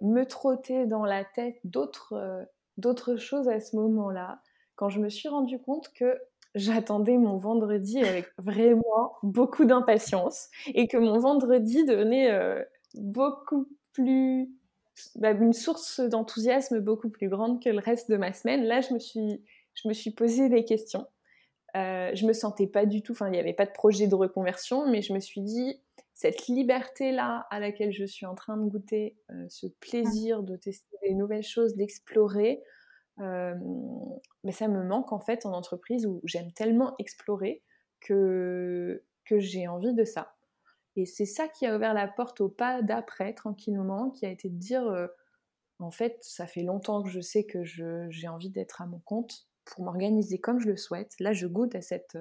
[0.00, 2.46] me trotter dans la tête d'autres,
[2.78, 4.40] d'autres choses à ce moment-là,
[4.76, 6.16] quand je me suis rendu compte que
[6.54, 12.62] j'attendais mon vendredi avec vraiment beaucoup d'impatience et que mon vendredi devenait euh,
[12.94, 14.50] beaucoup plus
[15.16, 18.64] bah, une source d'enthousiasme beaucoup plus grande que le reste de ma semaine.
[18.64, 19.42] Là, je me suis
[19.74, 21.06] je me suis posé des questions.
[21.76, 24.14] Euh, je me sentais pas du tout, enfin, il n'y avait pas de projet de
[24.14, 25.80] reconversion, mais je me suis dit,
[26.12, 30.96] cette liberté-là à laquelle je suis en train de goûter, euh, ce plaisir de tester
[31.02, 32.62] des nouvelles choses, d'explorer,
[33.20, 33.54] euh,
[34.44, 37.62] mais ça me manque en fait en entreprise où j'aime tellement explorer
[38.00, 40.31] que, que j'ai envie de ça.
[40.96, 44.48] Et c'est ça qui a ouvert la porte au pas d'après, tranquillement, qui a été
[44.48, 45.06] de dire, euh,
[45.78, 49.46] en fait, ça fait longtemps que je sais que j'ai envie d'être à mon compte
[49.64, 51.12] pour m'organiser comme je le souhaite.
[51.18, 52.18] Là, je goûte à cette,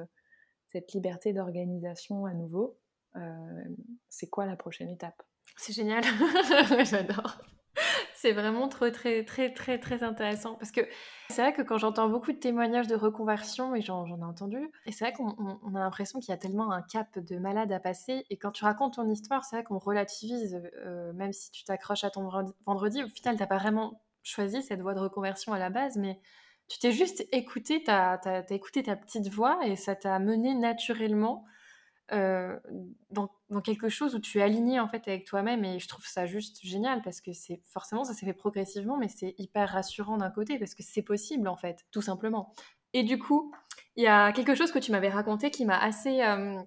[0.67, 2.77] cette liberté d'organisation à nouveau.
[3.17, 3.63] Euh,
[4.09, 5.21] c'est quoi la prochaine étape?
[5.57, 6.03] C'est génial,
[6.85, 7.41] j'adore.
[8.21, 10.53] C'est vraiment trop, très, très, très, très intéressant.
[10.53, 10.81] Parce que
[11.29, 14.91] c'est vrai que quand j'entends beaucoup de témoignages de reconversion, et j'en ai entendu, et
[14.91, 18.23] c'est vrai qu'on a l'impression qu'il y a tellement un cap de malade à passer.
[18.29, 22.03] Et quand tu racontes ton histoire, c'est vrai qu'on relativise, euh, même si tu t'accroches
[22.03, 22.29] à ton
[22.67, 25.97] vendredi, au final, tu n'as pas vraiment choisi cette voie de reconversion à la base,
[25.97, 26.19] mais
[26.67, 31.43] tu t'es juste écouté, tu as, écouté ta petite voix et ça t'a mené naturellement
[32.13, 32.57] euh,
[33.09, 33.29] dans,
[33.63, 36.59] quelque chose où tu es aligné en fait avec toi-même et je trouve ça juste
[36.61, 40.57] génial parce que c'est forcément ça s'est fait progressivement mais c'est hyper rassurant d'un côté
[40.57, 42.53] parce que c'est possible en fait tout simplement.
[42.93, 43.53] Et du coup
[43.95, 46.59] il y a quelque chose que tu m'avais raconté qui m'a assez euh,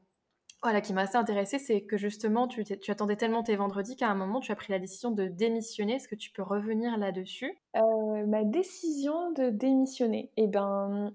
[0.63, 4.09] voilà qui m'a assez intéressé c'est que justement tu, tu, attendais tellement tes vendredis qu'à
[4.09, 5.97] un moment tu as pris la décision de démissionner.
[5.97, 7.59] Est-ce que tu peux revenir là-dessus?
[7.77, 11.13] Euh, ma décision de démissionner eh ben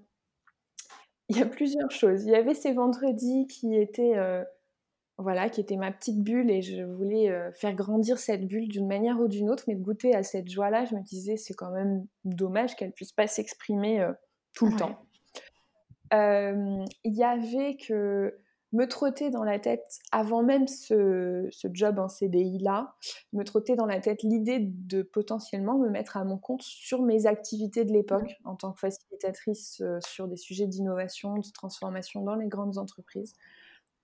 [1.30, 2.24] il y a plusieurs choses.
[2.24, 4.42] Il y avait ces vendredis qui étaient, euh,
[5.16, 8.88] voilà, qui étaient ma petite bulle et je voulais euh, faire grandir cette bulle d'une
[8.88, 11.70] manière ou d'une autre, mais de goûter à cette joie-là, je me disais c'est quand
[11.70, 14.12] même dommage qu'elle puisse pas s'exprimer euh,
[14.54, 14.98] tout le temps.
[16.12, 18.36] Il y avait que
[18.72, 22.94] me trotter dans la tête, avant même ce, job en CDI-là,
[23.32, 27.26] me trotter dans la tête l'idée de potentiellement me mettre à mon compte sur mes
[27.26, 32.36] activités de l'époque en tant que facilitatrice euh, sur des sujets d'innovation, de transformation dans
[32.36, 33.34] les grandes entreprises.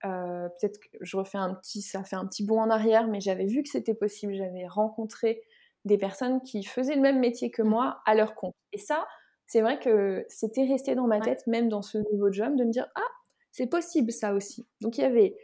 [0.05, 3.21] Euh, peut-être que je refais un petit, ça fait un petit bond en arrière, mais
[3.21, 5.43] j'avais vu que c'était possible, j'avais rencontré
[5.85, 8.55] des personnes qui faisaient le même métier que moi à leur compte.
[8.73, 9.07] Et ça,
[9.47, 12.71] c'est vrai que c'était resté dans ma tête, même dans ce nouveau job, de me
[12.71, 13.09] dire, ah,
[13.57, 14.67] c'est possible ça aussi.
[14.83, 15.35] Donc il y avait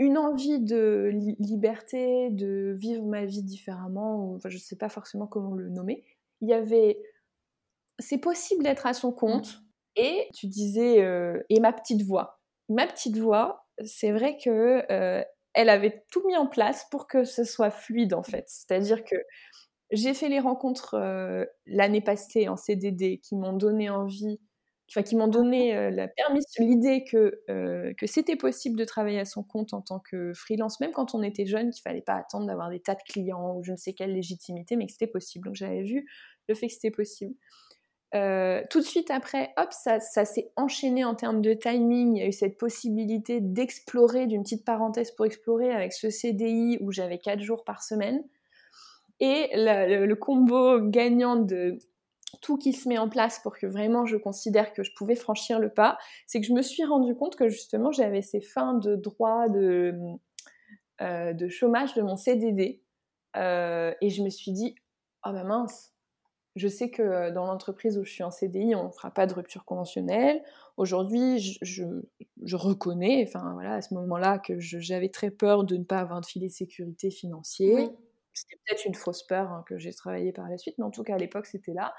[0.00, 5.28] une envie de liberté, de vivre ma vie différemment, enfin je ne sais pas forcément
[5.28, 6.02] comment le nommer.
[6.40, 7.00] Il y avait,
[8.00, 9.54] c'est possible d'être à son compte.
[9.54, 9.60] Mmh.
[9.96, 12.40] Et tu disais, euh, et ma petite voix.
[12.68, 17.22] Ma petite voix, c'est vrai que euh, elle avait tout mis en place pour que
[17.22, 18.46] ce soit fluide en fait.
[18.48, 19.14] C'est-à-dire que
[19.92, 24.40] j'ai fait les rencontres euh, l'année passée en CDD qui m'ont donné envie
[24.86, 29.24] qui m'ont donné euh, la permission, l'idée que, euh, que c'était possible de travailler à
[29.24, 32.46] son compte en tant que freelance, même quand on était jeune, qu'il fallait pas attendre
[32.46, 35.46] d'avoir des tas de clients ou je ne sais quelle légitimité, mais que c'était possible.
[35.46, 36.06] Donc j'avais vu
[36.48, 37.34] le fait que c'était possible.
[38.14, 42.16] Euh, tout de suite après, hop, ça, ça s'est enchaîné en termes de timing.
[42.16, 46.78] Il y a eu cette possibilité d'explorer, d'une petite parenthèse pour explorer avec ce CDI
[46.80, 48.22] où j'avais 4 jours par semaine.
[49.20, 51.78] Et le combo gagnant de
[52.44, 55.58] tout qui se met en place pour que vraiment je considère que je pouvais franchir
[55.58, 58.96] le pas, c'est que je me suis rendu compte que justement j'avais ces fins de
[58.96, 59.94] droit de,
[61.00, 62.82] euh, de chômage de mon CDD.
[63.36, 64.74] Euh, et je me suis dit,
[65.24, 65.94] oh bah mince,
[66.54, 69.32] je sais que dans l'entreprise où je suis en CDI, on ne fera pas de
[69.32, 70.42] rupture conventionnelle.
[70.76, 71.58] Aujourd'hui, je,
[72.42, 76.20] je, reconnais, enfin voilà, à ce moment-là, que j'avais très peur de ne pas avoir
[76.20, 77.88] de filet de sécurité financier.
[78.34, 81.04] C'était peut-être une fausse peur hein, que j'ai travaillé par la suite, mais en tout
[81.04, 81.94] cas à l'époque c'était là.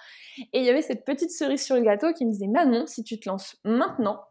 [0.54, 3.04] Et il y avait cette petite cerise sur le gâteau qui me disait Manon, si
[3.04, 4.22] tu te lances maintenant,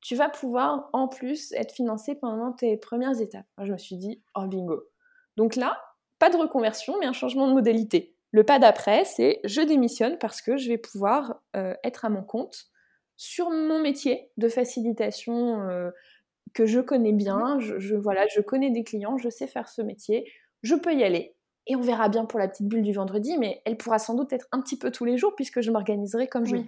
[0.00, 3.46] tu vas pouvoir en plus être financé pendant tes premières étapes.
[3.62, 4.84] je me suis dit oh bingo.
[5.36, 5.80] Donc là,
[6.18, 8.14] pas de reconversion, mais un changement de modalité.
[8.30, 12.22] Le pas d'après, c'est je démissionne parce que je vais pouvoir euh, être à mon
[12.22, 12.66] compte
[13.16, 15.90] sur mon métier de facilitation euh,
[16.54, 17.56] que je connais bien.
[17.56, 17.60] Mmh.
[17.60, 20.30] Je, je, voilà, je connais des clients, je sais faire ce métier,
[20.62, 21.34] je peux y aller.
[21.68, 24.32] Et on verra bien pour la petite bulle du vendredi, mais elle pourra sans doute
[24.32, 26.64] être un petit peu tous les jours puisque je m'organiserai comme je veux.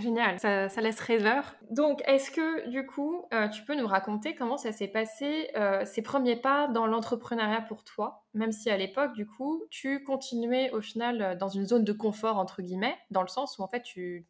[0.00, 1.54] Génial, ça, laisse rêveur.
[1.70, 5.84] Donc, est-ce que du coup, euh, tu peux nous raconter comment ça s'est passé, euh,
[5.84, 10.70] ces premiers pas dans l'entrepreneuriat pour toi, même si à l'époque, du coup, tu continuais
[10.72, 13.68] au final euh, dans une zone de confort, entre guillemets, dans le sens où en
[13.68, 14.26] fait, tu,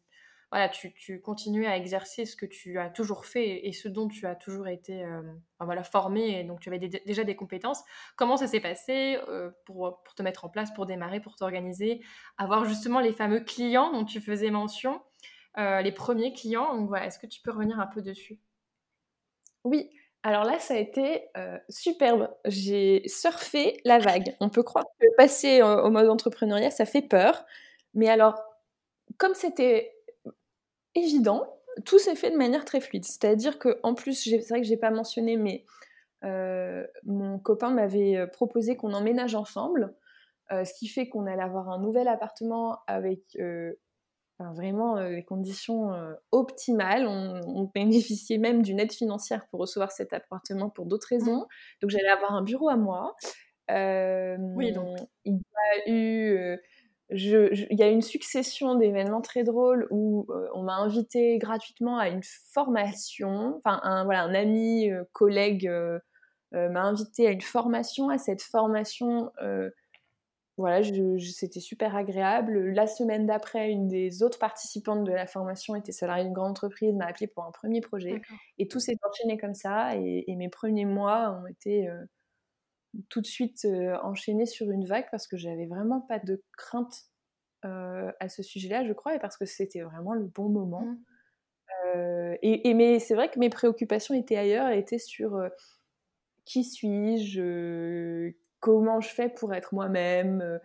[0.55, 4.07] voilà, tu, tu continues à exercer ce que tu as toujours fait et, ce dont
[4.07, 5.21] tu as toujours été euh,
[5.59, 7.83] voilà, formé, et donc tu avais déjà des compétences.
[8.15, 11.99] Comment ça s'est passé euh, pour, pour, te mettre en place, pour démarrer, pour t'organiser,
[12.37, 15.01] avoir justement les fameux clients dont tu faisais mention,
[15.57, 16.73] euh, les premiers clients.
[16.73, 18.39] Donc voilà, est-ce que tu peux revenir un peu dessus?
[19.65, 19.89] Oui,
[20.23, 21.25] alors là, ça a été
[21.67, 22.33] superbe.
[22.45, 24.37] J'ai surfé la vague.
[24.39, 27.43] On peut croire que passer au mode entrepreneuriat, ça fait peur.
[27.93, 28.41] Mais alors,
[29.17, 29.94] comme c'était
[30.95, 31.45] évident.
[31.85, 33.05] Tout s'est fait de manière très fluide.
[33.05, 35.65] C'est-à-dire que en plus, c'est vrai que j'ai pas mentionné, mais
[36.23, 39.93] euh, mon copain m'avait proposé qu'on emménage ensemble,
[40.49, 43.37] ce qui fait qu'on allait avoir un nouvel appartement avec
[44.39, 45.91] vraiment des conditions
[46.31, 47.07] optimales.
[47.07, 51.17] On, bénéficiait même d'une aide financière pour recevoir cet appartement pour d'autres mmh.
[51.17, 51.45] raisons.
[51.81, 53.15] Donc j'allais avoir un bureau à moi.
[53.69, 54.97] oui, donc.
[55.25, 56.57] Il y a eu
[57.11, 62.23] il y a une succession d'événements très drôles où on m'a invité gratuitement à une
[62.53, 63.61] formation.
[63.63, 65.71] Enfin, un, voilà, un ami, collègue
[66.51, 68.09] m'a invité à une formation.
[68.09, 69.31] À cette formation,
[70.57, 70.81] voilà,
[71.19, 72.71] c'était super agréable.
[72.71, 76.93] La semaine d'après, une des autres participantes de la formation était salariée d'une grande entreprise,
[76.95, 78.21] m'a appelé pour un premier projet.
[78.57, 79.95] Et tout s'est enchaîné comme ça.
[79.95, 81.89] Et, mes premiers mois ont été
[83.09, 83.67] tout de suite
[84.03, 87.03] enchaînés sur une vague parce que j'avais vraiment pas de crainte
[87.63, 90.85] à ce sujet-là, je crois, et parce que c'était vraiment le bon moment.
[91.95, 92.35] Mmh.
[92.43, 95.41] et, mais c'est vrai que mes préoccupations étaient ailleurs, et étaient sur
[96.45, 100.59] qui suis-je, comment je fais pour être moi-même,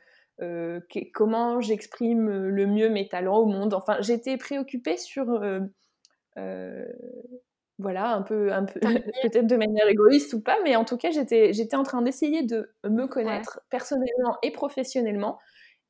[1.14, 3.72] comment j'exprime le mieux mes talents au monde.
[3.72, 5.42] Enfin, j'étais préoccupée sur
[7.80, 8.80] voilà, un peu, un peu
[9.22, 12.42] peut-être de manière égoïste ou pas, mais en tout cas, j'étais, j'étais en train d'essayer
[12.42, 15.38] de me connaître personnellement et professionnellement.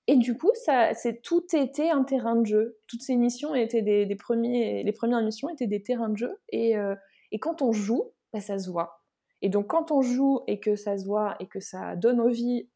[0.06, 2.78] Et du coup, ça, c'est, tout était un terrain de jeu.
[2.88, 6.40] Toutes ces missions étaient des, premiers, les premières missions étaient des terrains de jeu.
[6.48, 6.96] Et, euh,
[7.30, 9.02] et quand on joue, bah, ça se voit.
[9.42, 12.68] Et donc, quand on joue et que ça se voit et que ça donne envie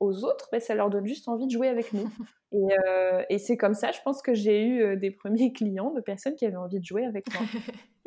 [0.00, 2.08] aux autres, bah, ça leur donne juste envie de jouer avec nous.
[2.54, 5.90] Et, euh, et c'est comme ça, je pense que j'ai eu euh, des premiers clients
[5.90, 7.42] de personnes qui avaient envie de jouer avec moi.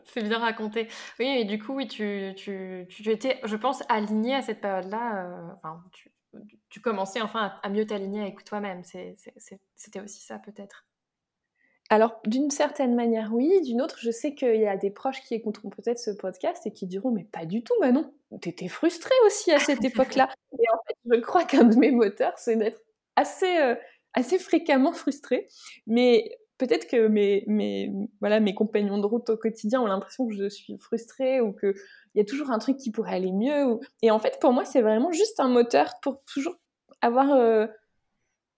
[0.06, 0.88] C'est bien raconté.
[1.20, 5.26] Oui, et du coup, oui, tu, tu, tu étais, je pense, alignée à cette période-là.
[5.26, 6.12] Euh, enfin, tu,
[6.70, 8.84] tu, commençais enfin à, mieux t'aligner avec toi-même.
[8.84, 10.86] C'était aussi ça, peut-être.
[11.90, 13.62] Alors, d'une certaine manière, oui.
[13.62, 16.74] D'une autre, je sais qu'il y a des proches qui écouteront peut-être ce podcast et
[16.74, 18.12] qui diront Mais pas du tout, Manon.
[18.42, 20.30] T'étais frustrée aussi à cette époque-là.
[20.54, 22.82] et en fait, je crois qu'un de mes moteurs, c'est d'être
[23.16, 23.76] assez, euh,
[24.14, 25.48] assez fréquemment frustrée.
[25.88, 31.42] Mais peut-être que mes, compagnons de route au quotidien ont l'impression que je suis frustrée
[31.42, 31.74] ou qu'il
[32.16, 33.80] y a toujours un truc qui pourrait aller mieux.
[34.02, 36.56] Et en fait, pour moi, c'est vraiment juste un moteur pour toujours
[37.02, 37.68] avoir euh,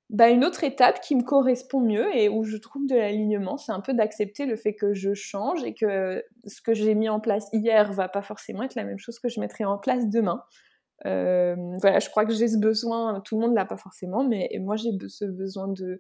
[0.10, 3.58] bah, une autre étape qui me correspond mieux et où je trouve de l'alignement.
[3.58, 7.10] C'est un peu d'accepter le fait que je change et que ce que j'ai mis
[7.10, 10.08] en place hier va pas forcément être la même chose que je mettrai en place
[10.08, 10.44] demain.
[11.06, 14.50] Euh, voilà, je crois que j'ai ce besoin, tout le monde l'a pas forcément, mais
[14.62, 16.00] moi j'ai ce besoin de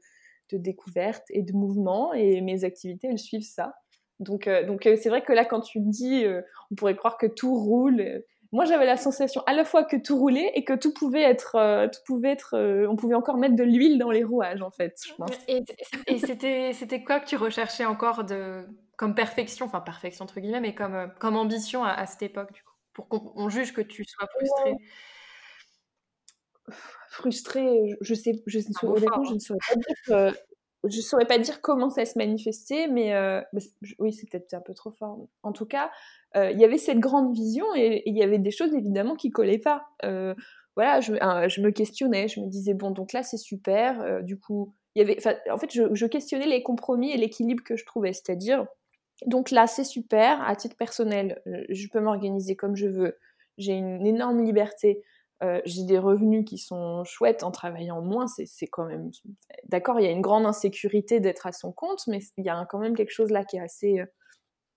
[0.49, 3.75] de découverte et de mouvement et mes activités elles suivent ça.
[4.19, 6.95] Donc euh, donc euh, c'est vrai que là quand tu me dis euh, on pourrait
[6.95, 10.63] croire que tout roule moi j'avais la sensation à la fois que tout roulait et
[10.63, 12.57] que tout pouvait être tout pouvait être
[12.89, 15.31] on pouvait encore mettre de l'huile dans les rouages en fait je pense.
[15.47, 15.63] Et,
[16.07, 20.62] et c'était c'était quoi que tu recherchais encore de comme perfection enfin perfection entre guillemets
[20.62, 24.27] mais comme comme ambition à, cette époque du coup pour qu'on juge que tu sois
[24.27, 24.75] frustrée?
[27.10, 29.56] Frustrée, je, sais, je, je ne saurais pas dire,
[30.12, 30.32] euh,
[30.84, 33.62] je saurais pas dire comment ça se manifestait, mais euh, bah,
[33.99, 35.27] oui, c'est peut-être un peu trop fort.
[35.43, 35.91] En tout cas,
[36.36, 39.30] euh, il y avait cette grande vision et il y avait des choses évidemment qui
[39.30, 39.88] collaient pas.
[40.75, 41.13] voilà, je,
[41.47, 44.23] je, me questionnais, je me disais bon, donc là c'est super.
[44.23, 45.17] du coup, il y avait,
[45.51, 48.65] en fait, je, je questionnais les compromis et l'équilibre que je trouvais, c'est-à-dire
[49.25, 53.17] donc là c'est super à titre personnel, je peux m'organiser comme je veux,
[53.58, 55.01] j'ai une énorme liberté.
[55.43, 59.12] Euh, j'ai des revenus qui sont chouettes en travaillant moins, c'est quand même...
[59.65, 62.65] D'accord, il y a une grande insécurité d'être à son compte, mais il y a
[62.65, 64.06] quand même quelque chose là qui est assez, euh,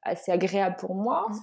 [0.02, 1.28] assez agréable pour moi.
[1.30, 1.34] Mmh.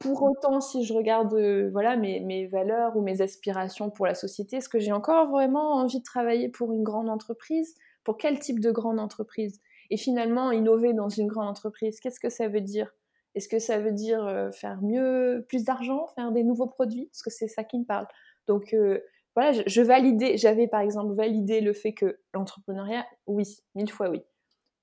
[0.00, 4.16] Pour autant, si je regarde euh, voilà, mes, mes, valeurs ou mes aspirations pour la
[4.16, 7.76] société, est-ce que j'ai encore vraiment envie de travailler pour une grande entreprise?
[8.02, 9.60] Pour quel type de grande entreprise?
[9.90, 12.92] Et finalement, innover dans une grande entreprise, qu'est-ce que ça veut dire?
[13.36, 17.06] Est-ce que ça veut dire faire mieux, plus d'argent, faire des nouveaux produits?
[17.06, 18.06] Parce que c'est ça qui me parle.
[18.46, 19.00] Donc euh,
[19.34, 24.22] voilà, je, validais, j'avais par exemple validé le fait que l'entrepreneuriat, oui, mille fois oui.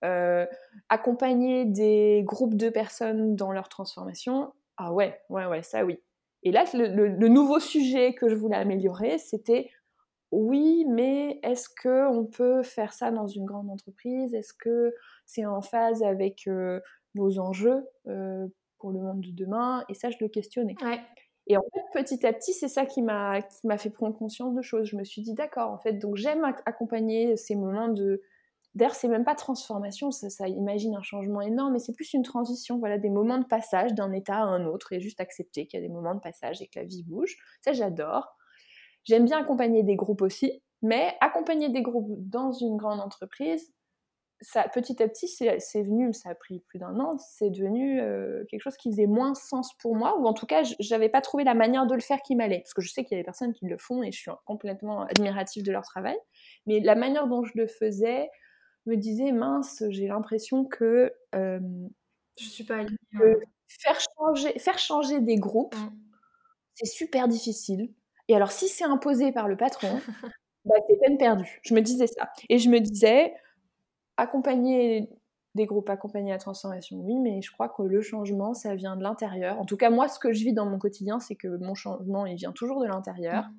[0.04, 0.48] Euh,
[0.90, 6.00] accompagner des groupes de personnes dans leur transformation, ah ouais, ouais, ouais, ça oui.
[6.44, 9.70] Et là, le, nouveau sujet que je voulais améliorer, c'était
[10.32, 14.34] oui, mais est-ce que on peut faire ça dans une grande entreprise?
[14.34, 14.96] Est-ce que
[15.28, 16.80] c'est en phase avec euh,
[17.14, 19.86] nos enjeux pour le monde de demain?
[19.88, 20.76] Et ça, je le questionnais.
[21.52, 23.42] Et en fait, petit à petit, c'est ça qui m'a
[23.78, 24.88] fait prendre conscience de choses.
[24.88, 28.22] Je me suis dit, d'accord, en fait, donc j'aime accompagner ces moments de.
[28.74, 32.24] D'ailleurs, c'est même pas transformation, ça, ça, imagine un changement énorme, mais c'est plus une
[32.24, 35.78] transition, voilà, des moments de passage d'un état à un autre et juste accepter qu'il
[35.78, 37.36] y a des moments de passage et que la vie bouge.
[37.60, 38.38] Ça, j'adore.
[39.04, 43.74] J'aime bien accompagner des groupes aussi, mais accompagner des groupes dans une grande entreprise,
[44.42, 48.02] ça, petit à petit, c'est venu, ça a pris plus d'un an, c'est devenu
[48.50, 51.44] quelque chose qui faisait moins sens pour moi, ou en tout cas, j'avais pas trouvé
[51.44, 52.60] la manière de le faire qui m'allait.
[52.60, 54.32] Parce que je sais qu'il y a des personnes qui le font et je suis
[54.46, 56.18] complètement admirative de leur travail.
[56.66, 58.30] Mais la manière dont je le faisais
[58.86, 61.14] me disait, mince, j'ai l'impression que.
[61.34, 61.60] je
[62.38, 62.84] suis pas
[63.80, 65.92] faire, changer, faire changer des groupes, mmh.
[66.76, 67.94] c'est super difficile.
[68.28, 70.00] Et alors, si c'est imposé par le patron,
[70.66, 71.60] bah, c'est peine perdue.
[71.64, 72.32] Je me disais ça.
[72.50, 73.34] Et je me disais,
[74.22, 75.10] accompagner
[75.56, 79.04] des groupes, accompagner la transformation, oui, mais je crois que le changement, ça vient de
[79.04, 79.60] l'intérieur.
[79.60, 82.26] En tout cas, moi, ce que je vis dans mon quotidien, c'est que mon changement,
[82.26, 83.44] il vient toujours de l'intérieur.
[83.44, 83.56] Mmh.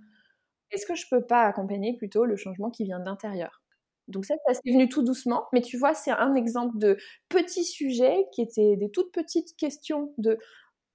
[0.70, 3.62] Est-ce que je peux pas accompagner plutôt le changement qui vient de l'intérieur?
[4.08, 6.96] Donc ça, ça s'est venu tout doucement, mais tu vois, c'est un exemple de
[7.28, 10.38] petits sujets qui étaient des toutes petites questions de,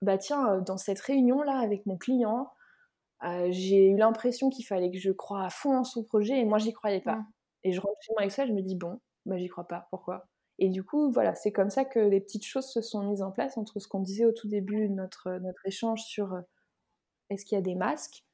[0.02, 2.50] bah tiens, dans cette réunion-là avec mon client,
[3.24, 6.46] euh, j'ai eu l'impression qu'il fallait que je croie à fond dans son projet et
[6.46, 7.18] moi, j'y croyais pas.
[7.18, 7.26] Mmh.
[7.64, 9.88] Et je rentre chez moi avec ça, je me dis, bon, bah j'y crois pas,
[9.92, 10.28] pourquoi?
[10.60, 13.32] Et du coup, voilà, c'est comme ça que les petites choses se sont mises en
[13.32, 16.42] place entre ce qu'on disait au tout début de notre, notre échange sur euh,
[17.30, 18.26] est-ce qu'il y a des masques?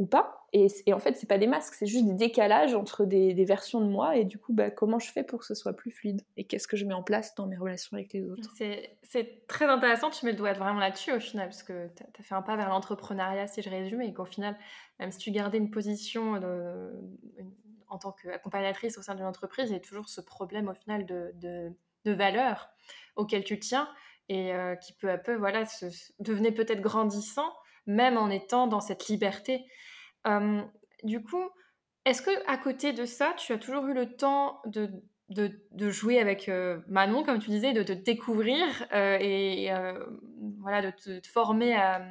[0.00, 0.40] Ou pas.
[0.52, 3.86] Et, en fait, c'est pas des masques, c'est juste des décalages entre des, versions de
[3.86, 4.16] moi.
[4.16, 6.66] Et du coup, bah, comment je fais pour que ce soit plus fluide Et qu'est-ce
[6.66, 8.50] que je mets en place dans mes relations avec les autres?
[9.02, 12.22] C'est très intéressant, tu mets le doigt vraiment là-dessus au final, parce que tu as
[12.22, 14.56] fait un pas vers l'entrepreneuriat, si je résume, et qu'au final,
[14.98, 16.40] même si tu gardais une position
[17.90, 21.04] en tant qu'accompagnatrice au sein d'une entreprise, il y a toujours ce problème au final
[21.04, 22.70] de, de, valeur
[23.14, 23.88] auquel tu tiens
[24.28, 25.86] et euh, qui peu à peu voilà, se,
[26.18, 27.52] devenait peut-être grandissant,
[27.86, 29.66] même en étant dans cette liberté
[31.04, 31.48] du coup,
[32.04, 34.90] est-ce que à côté de ça, tu as toujours eu le temps de,
[35.28, 36.50] de, jouer avec
[36.88, 39.70] Manon, comme tu disais, de te découvrir et
[40.58, 42.02] voilà, de te, former à,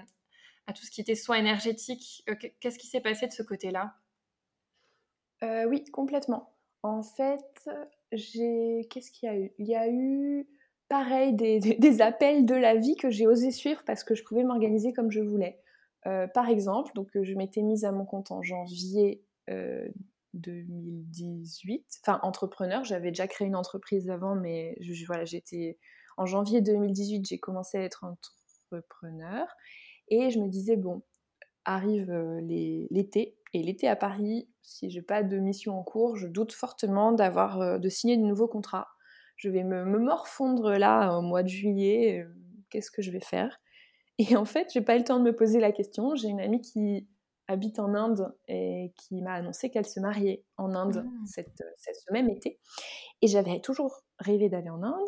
[0.67, 2.23] à, tout ce qui était soins énergétiques
[2.59, 3.95] Qu'est-ce qui s'est passé de ce côté-là?
[5.41, 6.53] Oui, complètement.
[6.83, 7.69] En fait,
[8.11, 8.87] j'ai.
[8.89, 9.51] Qu'est-ce qu'il y a eu?
[9.57, 10.47] Il y a eu
[10.87, 14.43] pareil des, des, appels de la vie que j'ai osé suivre parce que je pouvais
[14.43, 15.59] m'organiser comme je voulais.
[16.07, 19.21] Euh, par exemple, donc euh, je m'étais mise à mon compte en janvier
[20.33, 24.77] 2018, euh, enfin entrepreneur, j'avais déjà créé une entreprise avant, mais
[25.07, 25.77] voilà, j'étais
[26.17, 29.45] en janvier 2018, j'ai commencé à être entrepreneur
[30.07, 31.01] et je me disais bon,
[31.65, 32.11] arrive
[32.91, 37.11] l'été et l'été à Paris, si j'ai pas de mission en cours, je doute fortement
[37.11, 38.87] d'avoir de signer de nouveaux contrats.
[39.35, 42.27] Je vais me morfondre là au mois de juillet.
[42.69, 43.59] Qu'est-ce que je vais faire?
[44.31, 46.13] et en fait, j'ai pas eu le temps de me poser la question.
[46.15, 47.07] J'ai une amie qui
[47.47, 51.25] habite en Inde et qui m'a annoncé qu'elle se mariait en Inde ah.
[51.25, 52.59] cette, ce même été.
[53.21, 55.07] Et j'avais toujours rêvé d'aller en Inde.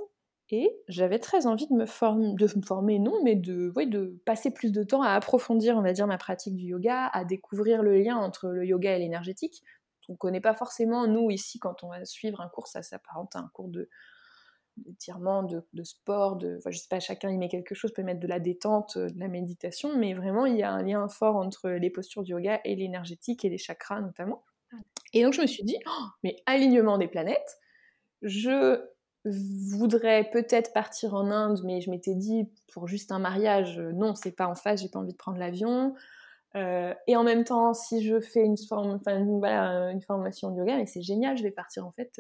[0.53, 4.19] Et j'avais très envie de me, former, de me former, non, mais de, ouais, de
[4.25, 7.81] passer plus de temps à approfondir, on va dire, ma pratique du yoga, à découvrir
[7.83, 9.63] le lien entre le yoga et l'énergétique.
[10.09, 13.33] On ne connaît pas forcément, nous, ici, quand on va suivre un cours, ça s'apparente
[13.37, 13.87] à un cours de,
[14.85, 18.03] d'étirement, de, de, sport, de, enfin, je sais pas, chacun y met quelque chose, peut
[18.03, 21.07] mettre de la détente, euh, de la méditation, mais vraiment il y a un lien
[21.07, 24.43] fort entre les postures du yoga et l'énergétique et les chakras notamment.
[25.13, 27.57] Et donc je me suis dit, oh, mais alignement des planètes,
[28.21, 28.81] je
[29.25, 34.15] voudrais peut-être partir en Inde, mais je m'étais dit pour juste un mariage, euh, non,
[34.15, 35.95] c'est pas en face, j'ai pas envie de prendre l'avion.
[36.55, 40.57] Euh, et en même temps, si je fais une, forme, enfin, voilà, une formation de
[40.57, 42.19] yoga, mais c'est génial, je vais partir en fait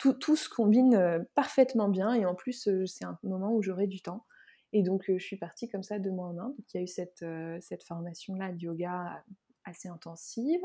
[0.00, 3.86] tout, se combine euh, parfaitement bien et en plus euh, c'est un moment où j'aurai
[3.86, 4.26] du temps.
[4.72, 6.54] Et donc euh, je suis partie comme ça deux mois en Inde.
[6.58, 7.24] il y a eu cette,
[7.60, 9.22] cette formation-là de yoga
[9.64, 10.62] assez intensive.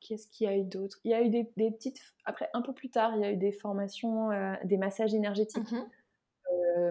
[0.00, 0.98] Qu'est-ce qu'il y a eu d'autre?
[1.04, 2.00] Il y a eu des, petites...
[2.24, 4.28] Après, un peu plus tard, il y a eu des formations,
[4.64, 5.74] des massages énergétiques,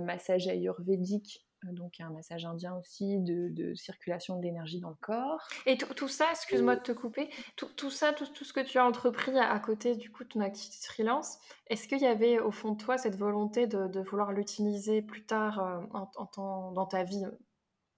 [0.01, 4.89] massage ayurvédique euh, donc y a un massage indien aussi de, circulation de l'énergie dans
[4.89, 5.47] le corps.
[5.65, 9.37] Et tout ça, excuse-moi de te couper, tout, ça, tout, ce que tu as entrepris
[9.37, 12.77] à, côté du coup de ton activité freelance, est-ce qu'il y avait au fond de
[12.77, 17.25] toi cette volonté de, vouloir l'utiliser plus tard euh, en, dans ta vie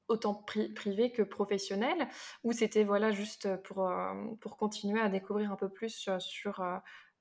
[0.08, 2.08] autant privée que professionnelle
[2.44, 6.64] ou c'était voilà juste pour, euh, pour continuer à découvrir un peu plus sur,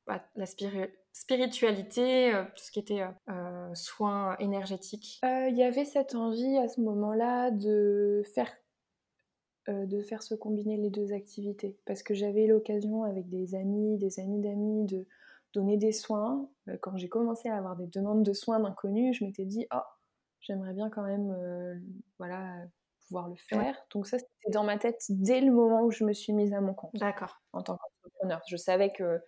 [0.07, 0.97] bah, la spiritualité,
[1.30, 5.20] euh, tout ce qui était euh, euh, soins énergétiques?
[5.22, 8.52] Il y avait cette envie à ce moment-là de faire,
[9.68, 11.78] de faire se combiner les deux activités.
[11.86, 15.06] Parce que j'avais l'occasion avec des amis, des amis d'amis, de
[15.54, 16.48] donner des soins.
[16.80, 19.80] Quand j'ai commencé à avoir des demandes de soins d'inconnus, je m'étais dit, oh,
[20.40, 21.82] j'aimerais bien quand même
[22.18, 22.58] voilà,
[23.06, 23.76] pouvoir le faire.
[23.92, 26.60] Donc ça, c'était dans ma tête dès le moment où je me suis mise à
[26.60, 26.94] mon compte.
[26.94, 27.40] D'accord.
[27.52, 28.42] En tant qu'entrepreneur.
[28.48, 29.20] Je savais que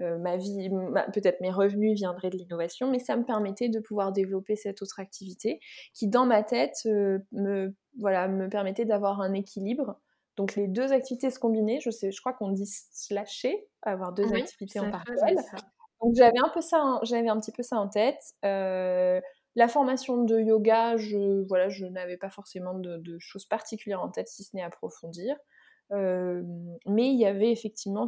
[0.00, 0.68] euh, ma vie,
[1.14, 5.00] peut-être mes revenus viendraient de l'innovation, mais ça me permettait de pouvoir développer cette autre
[5.00, 5.60] activité
[5.94, 9.98] qui, dans ma tête, euh, me, voilà, me permettait d'avoir un équilibre.
[10.36, 14.30] Donc les deux activités se combinaient, je, sais, je crois qu'on dit slasher, avoir deux
[14.34, 15.38] activités en parallèle.
[16.02, 18.20] Donc j'avais un peu ça, j'avais un petit peu ça en tête.
[18.42, 24.10] la formation de yoga, je voilà, je n'avais pas forcément de, de, choses particulières en
[24.10, 25.36] tête, si ce n'est approfondir
[25.90, 28.06] mais il y avait effectivement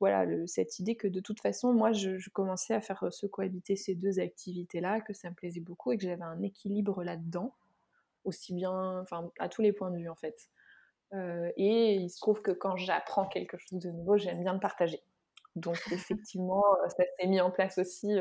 [0.00, 3.94] voilà, cette idée que de toute façon, moi, je, commençais à faire se cohabiter ces
[3.94, 7.54] deux activités-là, que ça me plaisait beaucoup et que j'avais un équilibre là-dedans,
[8.24, 10.48] aussi bien, enfin, à tous les points de vue en fait.
[11.12, 15.02] et il se trouve que quand j'apprends quelque chose de nouveau, j'aime bien le partager.
[15.56, 18.16] Donc effectivement, ça s'est mis en place aussi,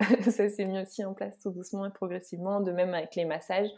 [0.30, 3.68] ça s'est mis aussi en place tout doucement et progressivement, de même avec les massages.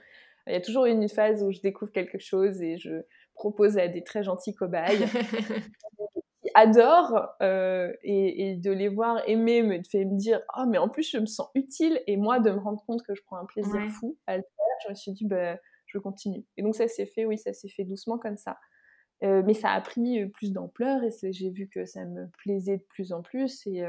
[0.46, 3.02] Il y a toujours une phase où je découvre quelque chose et je,
[3.36, 5.06] propose à des très gentils cobayes.
[6.42, 10.88] Qui adorent euh, et, de les voir aimer me fait me dire oh mais en
[10.88, 13.46] plus je me sens utile et moi de me rendre compte que je prends un
[13.46, 15.56] plaisir fou à le faire je me suis dit bah,
[15.86, 16.44] je continue.
[16.56, 18.58] Et donc ça s'est fait oui ça s'est fait doucement comme ça.
[19.22, 22.78] Euh, mais ça a pris euh, plus d'ampleur et j'ai vu que ça me plaisait
[22.78, 23.82] de plus en plus et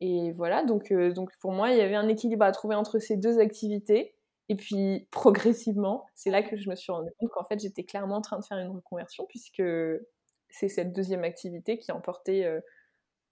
[0.00, 0.64] et voilà.
[0.64, 4.15] Donc donc pour moi il y avait un équilibre à trouver entre ces deux activités
[4.48, 8.16] et puis progressivement, c'est là que je me suis rendu compte qu'en fait j'étais clairement
[8.16, 9.62] en train de faire une reconversion puisque
[10.50, 12.60] c'est cette deuxième activité qui emportait euh,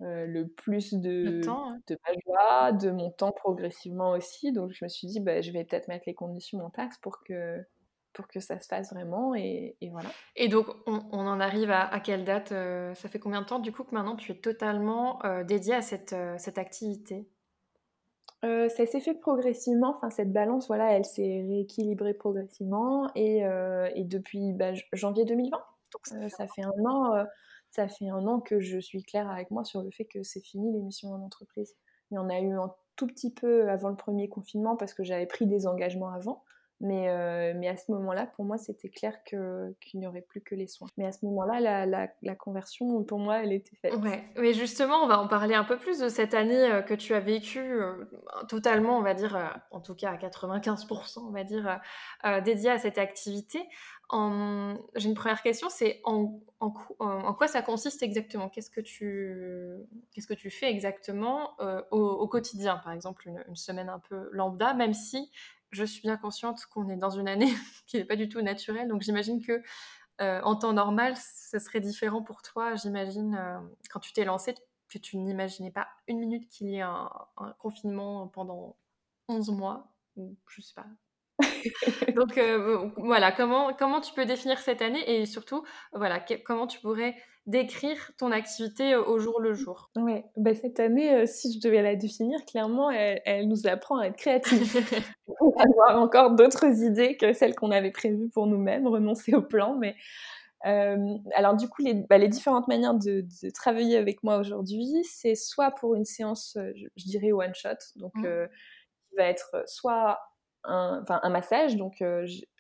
[0.02, 1.40] euh, le plus de,
[1.86, 4.50] de ma joie, de mon temps progressivement aussi.
[4.52, 7.22] Donc je me suis dit, bah, je vais peut-être mettre les conditions en place pour
[7.22, 7.64] que,
[8.12, 9.36] pour que ça se fasse vraiment.
[9.36, 10.08] Et, voilà.
[10.34, 13.70] Et donc on, en arrive à, quelle date euh, Ça fait combien de temps du
[13.70, 17.28] coup que maintenant tu es totalement dédiée à cette, cette activité?
[18.44, 23.88] Euh, ça s'est fait progressivement, enfin cette balance, voilà, elle s'est rééquilibrée progressivement et, euh,
[23.96, 25.56] depuis bah, janvier 2020.
[26.12, 27.24] Euh, ça fait un an,
[27.70, 30.40] ça fait un an que je suis claire avec moi sur le fait que c'est
[30.40, 31.74] fini l'émission en entreprise.
[32.10, 35.04] Il y en a eu un tout petit peu avant le premier confinement parce que
[35.04, 36.44] j'avais pris des engagements avant,
[36.84, 40.54] mais, euh, mais à ce moment-là, pour moi, c'était clair qu'il n'y aurait plus que
[40.54, 40.88] les soins.
[40.98, 43.94] Mais à ce moment-là, la, la, conversion, pour moi, elle était faite.
[43.96, 46.92] Ouais, mais justement, on va en parler un peu plus de cette année euh, que
[46.92, 48.04] tu as vécue euh,
[48.48, 51.80] totalement, on va dire, en tout cas à 95%, on va dire,
[52.44, 53.60] dédiée à cette activité.
[54.12, 56.70] J'ai une première question, c'est en, en,
[57.32, 58.50] quoi ça consiste exactement?
[58.50, 59.34] Qu'est-ce que tu
[60.12, 61.56] qu'est-ce que tu fais exactement
[61.90, 65.30] au, quotidien, par exemple une, semaine un peu lambda, même si
[65.70, 67.52] je suis bien consciente qu'on est dans une année
[67.86, 68.88] qui n'est pas du tout naturelle.
[68.88, 69.62] Donc j'imagine que
[70.20, 72.76] euh, en temps normal, ce serait différent pour toi.
[72.76, 73.58] J'imagine euh,
[73.90, 74.54] quand tu t'es lancée
[74.88, 77.10] que tu n'imaginais pas une minute qu'il y ait un,
[77.58, 78.76] confinement pendant
[79.28, 80.86] 11 mois ou je sais pas.
[82.14, 86.80] Donc euh, voilà, comment, comment tu peux définir cette année et surtout voilà, comment tu
[86.80, 87.14] pourrais
[87.46, 89.90] décrire ton activité au jour le jour?
[89.96, 94.16] Oui, bah cette année, si je devais la définir, clairement, elle, nous apprend à être
[94.16, 94.76] créatifs,
[95.58, 99.76] à avoir encore d'autres idées que celles qu'on avait prévues pour nous-mêmes, renoncer au plan.
[99.76, 99.94] Mais
[100.62, 105.70] alors du coup, les, bah, les différentes manières de, travailler avec moi aujourd'hui, c'est soit
[105.72, 108.22] pour une séance, je, dirais one shot, donc mmh.
[108.22, 110.18] qui va être soit
[110.64, 112.02] un, un massage, donc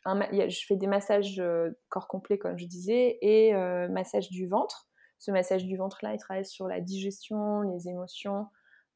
[0.06, 4.88] je fais des massages euh, corps complet, comme je disais, et euh, massage du ventre.
[5.18, 8.46] Ce massage du ventre-là, il travaille sur la digestion, les émotions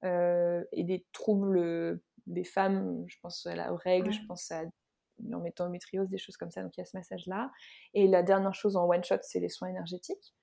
[0.04, 3.04] euh, et des troubles des femmes.
[3.06, 4.64] Je pense à la règle, je pense à
[5.26, 6.62] l'endométriose, des choses comme ça.
[6.62, 7.50] Donc il y a ce massage-là.
[7.94, 10.34] Et la dernière chose en one shot, c'est les soins énergétiques.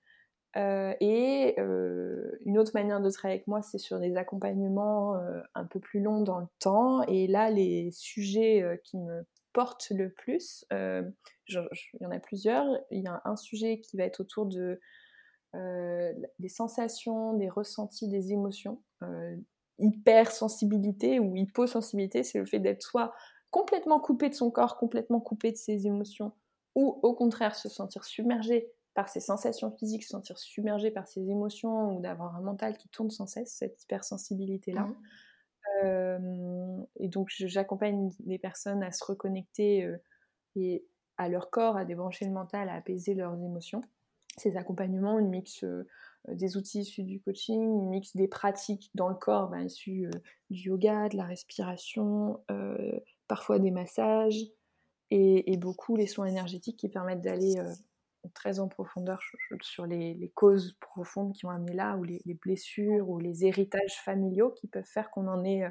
[0.56, 5.16] Et une autre manière de travailler avec moi, c'est sur des accompagnements
[5.54, 7.04] un peu plus longs dans le temps.
[7.04, 9.26] Et là, les sujets qui me
[9.56, 10.66] porte le plus.
[10.74, 11.02] Euh,
[11.48, 12.68] il y en a plusieurs.
[12.92, 14.80] Il y a un sujet qui va être autour de
[15.56, 18.84] euh, des sensations, des ressentis, des émotions.
[19.02, 19.36] Euh,
[19.80, 23.14] hypersensibilité ou hyposensibilité, c'est le fait d'être soit
[23.50, 26.34] complètement coupé de son corps, complètement coupé de ses émotions,
[26.76, 31.30] ou au contraire se sentir submergé par ses sensations physiques, se sentir submergé par ses
[31.30, 34.84] émotions, ou d'avoir un mental qui tourne sans cesse, cette hypersensibilité-là.
[34.84, 34.96] Mmh
[35.84, 39.92] et donc j'accompagne les personnes à se reconnecter
[40.56, 40.86] et
[41.18, 43.82] à leur corps, à débrancher le mental, à apaiser leurs émotions.
[44.38, 45.66] Ces accompagnements, une mix
[46.28, 50.10] des outils issus du coaching, une mix des pratiques dans le corps ben, issus
[50.50, 52.40] du yoga, de la respiration,
[53.28, 54.42] parfois des massages
[55.12, 57.56] et, et, beaucoup les soins énergétiques qui permettent d'aller
[58.34, 59.20] très en profondeur
[59.62, 64.52] sur les, causes profondes qui ont amené là, ou les, blessures, ou les héritages familiaux
[64.52, 65.70] qui peuvent faire qu'on en, est, euh,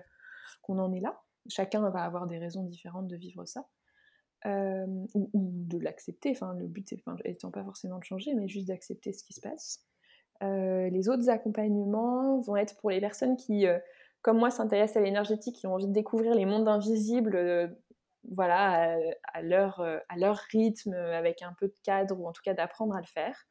[0.68, 1.20] en est là.
[1.48, 3.66] Chacun va avoir des raisons différentes de vivre ça,
[4.46, 6.30] euh, ou, de l'accepter.
[6.30, 6.94] Enfin, le but
[7.24, 9.84] étant pas forcément de changer, mais juste d'accepter ce qui se passe.
[10.42, 13.66] Euh, les autres accompagnements vont être pour les personnes qui,
[14.22, 17.76] comme moi, s'intéressent à l'énergétique, qui ont envie de découvrir les mondes invisibles
[18.30, 18.96] voilà,
[19.32, 22.54] à, leur, euh, à leur rythme, avec un peu de cadre, ou en tout cas
[22.54, 23.46] d'apprendre à le faire.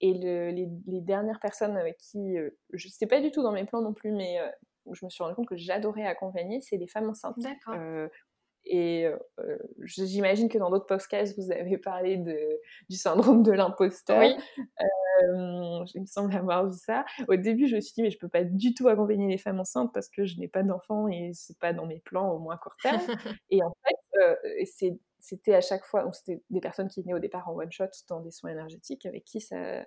[0.00, 3.64] Et les, dernières personnes avec qui, euh, je ne sais pas du tout dans mes
[3.64, 4.48] plans non plus, mais euh,
[4.92, 7.38] je me suis rendu compte que j'adorais accompagner, c'est les femmes enceintes.
[7.38, 7.76] D'accord.
[8.64, 9.06] Et
[9.82, 12.38] j'imagine que dans d'autres podcasts, vous avez parlé de,
[12.88, 14.20] du syndrome de l'imposteur.
[14.20, 14.34] Oui.
[15.94, 17.04] il me semble avoir vu ça.
[17.28, 19.60] Au début, je me suis dit, mais je peux pas du tout accompagner les femmes
[19.60, 22.56] enceintes parce que je n'ai pas d'enfants et c'est pas dans mes plans au moins
[22.56, 23.00] court terme.
[23.50, 27.54] et en fait, c'était à chaque fois, c'était des personnes qui venaient au départ en
[27.54, 29.84] one shot dans des soins énergétiques avec qui ça,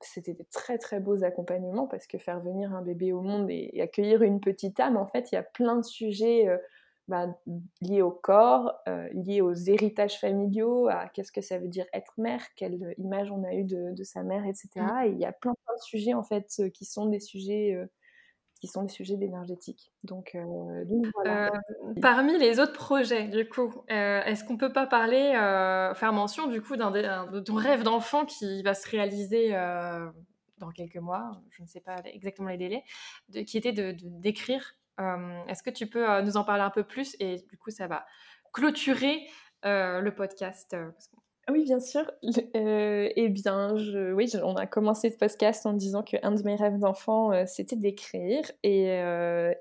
[0.00, 3.70] c'était des très très beaux accompagnements parce que faire venir un bébé au monde et,
[3.72, 6.48] et accueillir une petite âme, en fait, il y a plein de sujets
[7.10, 7.26] bah,
[7.82, 12.12] liés au corps, euh, liés aux héritages familiaux, à qu'est-ce que ça veut dire être
[12.18, 14.68] mère, quelle image on a eu de, sa mère, etc.
[15.06, 17.86] Et il y a plein, de sujets en fait euh, qui sont des sujets euh,
[18.60, 19.90] qui sont des sujets d'énergétique.
[20.04, 20.36] Donc,
[21.14, 21.50] voilà.
[22.02, 25.32] parmi les autres projets, du coup, est-ce qu'on peut pas parler,
[25.96, 29.54] faire mention du coup d'un de ton rêve d'enfant qui va se réaliser
[30.58, 32.84] dans quelques mois, je ne sais pas exactement les délais,
[33.30, 34.76] de, qui était de d'écrire
[35.48, 38.06] est-ce que tu peux nous en parler un peu plus Et du coup, ça va
[38.52, 39.26] clôturer
[39.64, 40.76] le podcast.
[41.50, 42.08] Oui, bien sûr.
[42.54, 43.74] eh bien,
[44.14, 48.44] oui, on a commencé ce podcast en disant qu'un de mes rêves d'enfant, c'était d'écrire.
[48.62, 48.88] Et,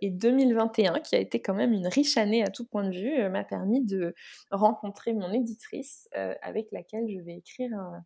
[0.01, 3.29] et, 2021, qui a été quand même une riche année à tout point de vue,
[3.29, 4.13] m'a permis de
[4.51, 6.09] rencontrer mon éditrice
[6.41, 8.03] avec laquelle je vais écrire un,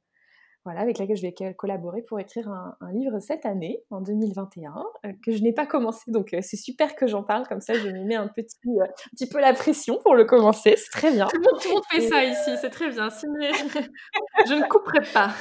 [0.65, 4.73] voilà, avec laquelle je vais collaborer pour écrire un, livre cette année, en 2021,
[5.05, 6.03] euh, que je n'ai pas commencé.
[6.07, 8.85] Donc euh, c'est super que j'en parle, comme ça je me mets un petit, euh,
[9.11, 11.27] petit peu la pression pour le commencer, c'est très bien.
[11.27, 13.09] Tout le monde, fait ça ici, c'est très bien.
[14.47, 15.31] je ne couperai pas.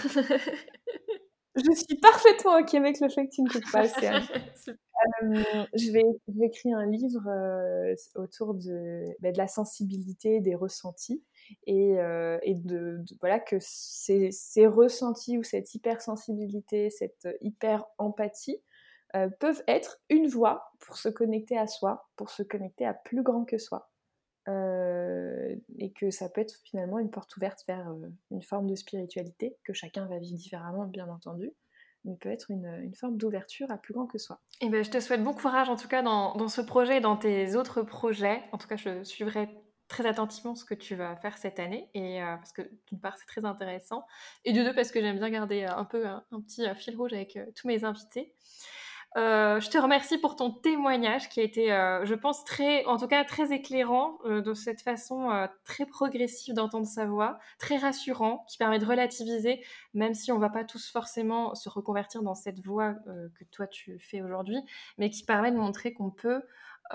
[1.54, 3.84] je suis parfaitement ok avec le fait que tu ne coupes pas.
[5.74, 7.22] je, vais, je écrire un livre
[8.16, 11.22] autour de, bah, de la sensibilité, des ressentis
[11.66, 14.30] et, euh, de, voilà que ces,
[14.66, 18.62] ressentis ou cette hypersensibilité, cette hyper-empathie
[19.14, 23.22] euh, peuvent être une voie pour se connecter à soi, pour se connecter à plus
[23.22, 23.88] grand que soi.
[24.48, 27.94] Euh, et que ça peut être finalement une porte ouverte vers
[28.32, 31.53] une forme de spiritualité que chacun va vivre différemment, bien entendu,
[32.05, 34.40] mais peut être une, une forme d'ouverture à plus grand que soi.
[34.61, 36.96] Et eh ben, je te souhaite bon courage en tout cas dans, dans, ce projet
[36.96, 38.42] et dans tes autres projets.
[38.50, 39.48] En tout cas, je suivrai
[39.93, 43.18] très attentivement ce que tu vas faire cette année, et, euh, parce que d'une part
[43.18, 44.07] c'est très intéressant,
[44.47, 46.97] et de deux parce que j'aime bien garder euh, un peu un, petit euh, fil
[46.97, 48.32] rouge avec tous mes invités.
[49.14, 53.22] je te remercie pour ton témoignage qui a été, je pense, très, en tout cas
[53.24, 55.28] très éclairant de cette façon
[55.64, 59.62] très progressive d'entendre sa voix, très rassurant, qui permet de relativiser,
[59.93, 63.66] même si on ne va pas tous forcément se reconvertir dans cette voie que toi
[63.66, 64.61] tu fais aujourd'hui,
[64.97, 66.43] mais qui permet de montrer qu'on peut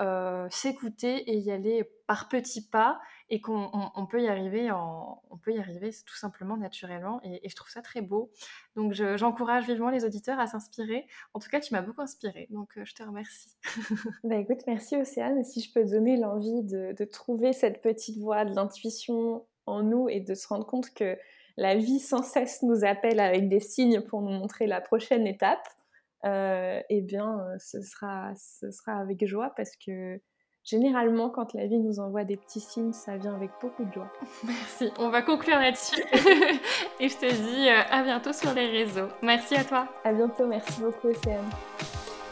[0.00, 5.52] euh, s'écouter et y aller par petits pas et qu'on peut y arriver on peut
[5.52, 8.30] y arriver tout simplement naturellement et, je trouve ça très beau.
[8.76, 11.06] Donc j'encourage vivement les auditeurs à s'inspirer.
[11.34, 13.56] En tout cas tu m'as beaucoup inspiré donc euh, je te remercie.
[14.24, 15.42] Bah écoute merci Océane.
[15.44, 20.20] Si je peux donner l'envie de, trouver cette petite voix de l'intuition en nous et
[20.20, 21.18] de se rendre compte que
[21.56, 25.66] la vie sans cesse nous appelle avec des signes pour nous montrer la prochaine étape
[26.24, 30.20] eh bien, euh, ce sera, ce sera avec joie parce que
[30.64, 34.12] généralement, quand la vie nous envoie des petits signes, ça vient avec beaucoup de joie.
[34.44, 34.90] Merci.
[34.98, 36.02] On va conclure là-dessus.
[37.00, 39.08] Et je te dis euh, à bientôt sur les réseaux.
[39.22, 39.88] Merci à toi.
[40.04, 40.46] À bientôt.
[40.46, 41.48] Merci beaucoup, Océane.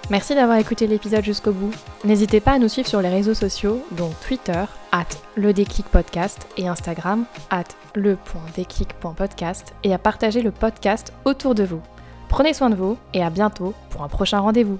[0.09, 1.75] Merci d'avoir écouté l'épisode jusqu'au bout.
[2.05, 5.53] N'hésitez pas à nous suivre sur les réseaux sociaux, dont Twitter, at le
[5.91, 7.65] podcast, et Instagram, at
[7.97, 11.83] le.déclic.podcast, et à partager le podcast autour de vous.
[12.29, 14.79] Prenez soin de vous et à bientôt pour un prochain rendez-vous.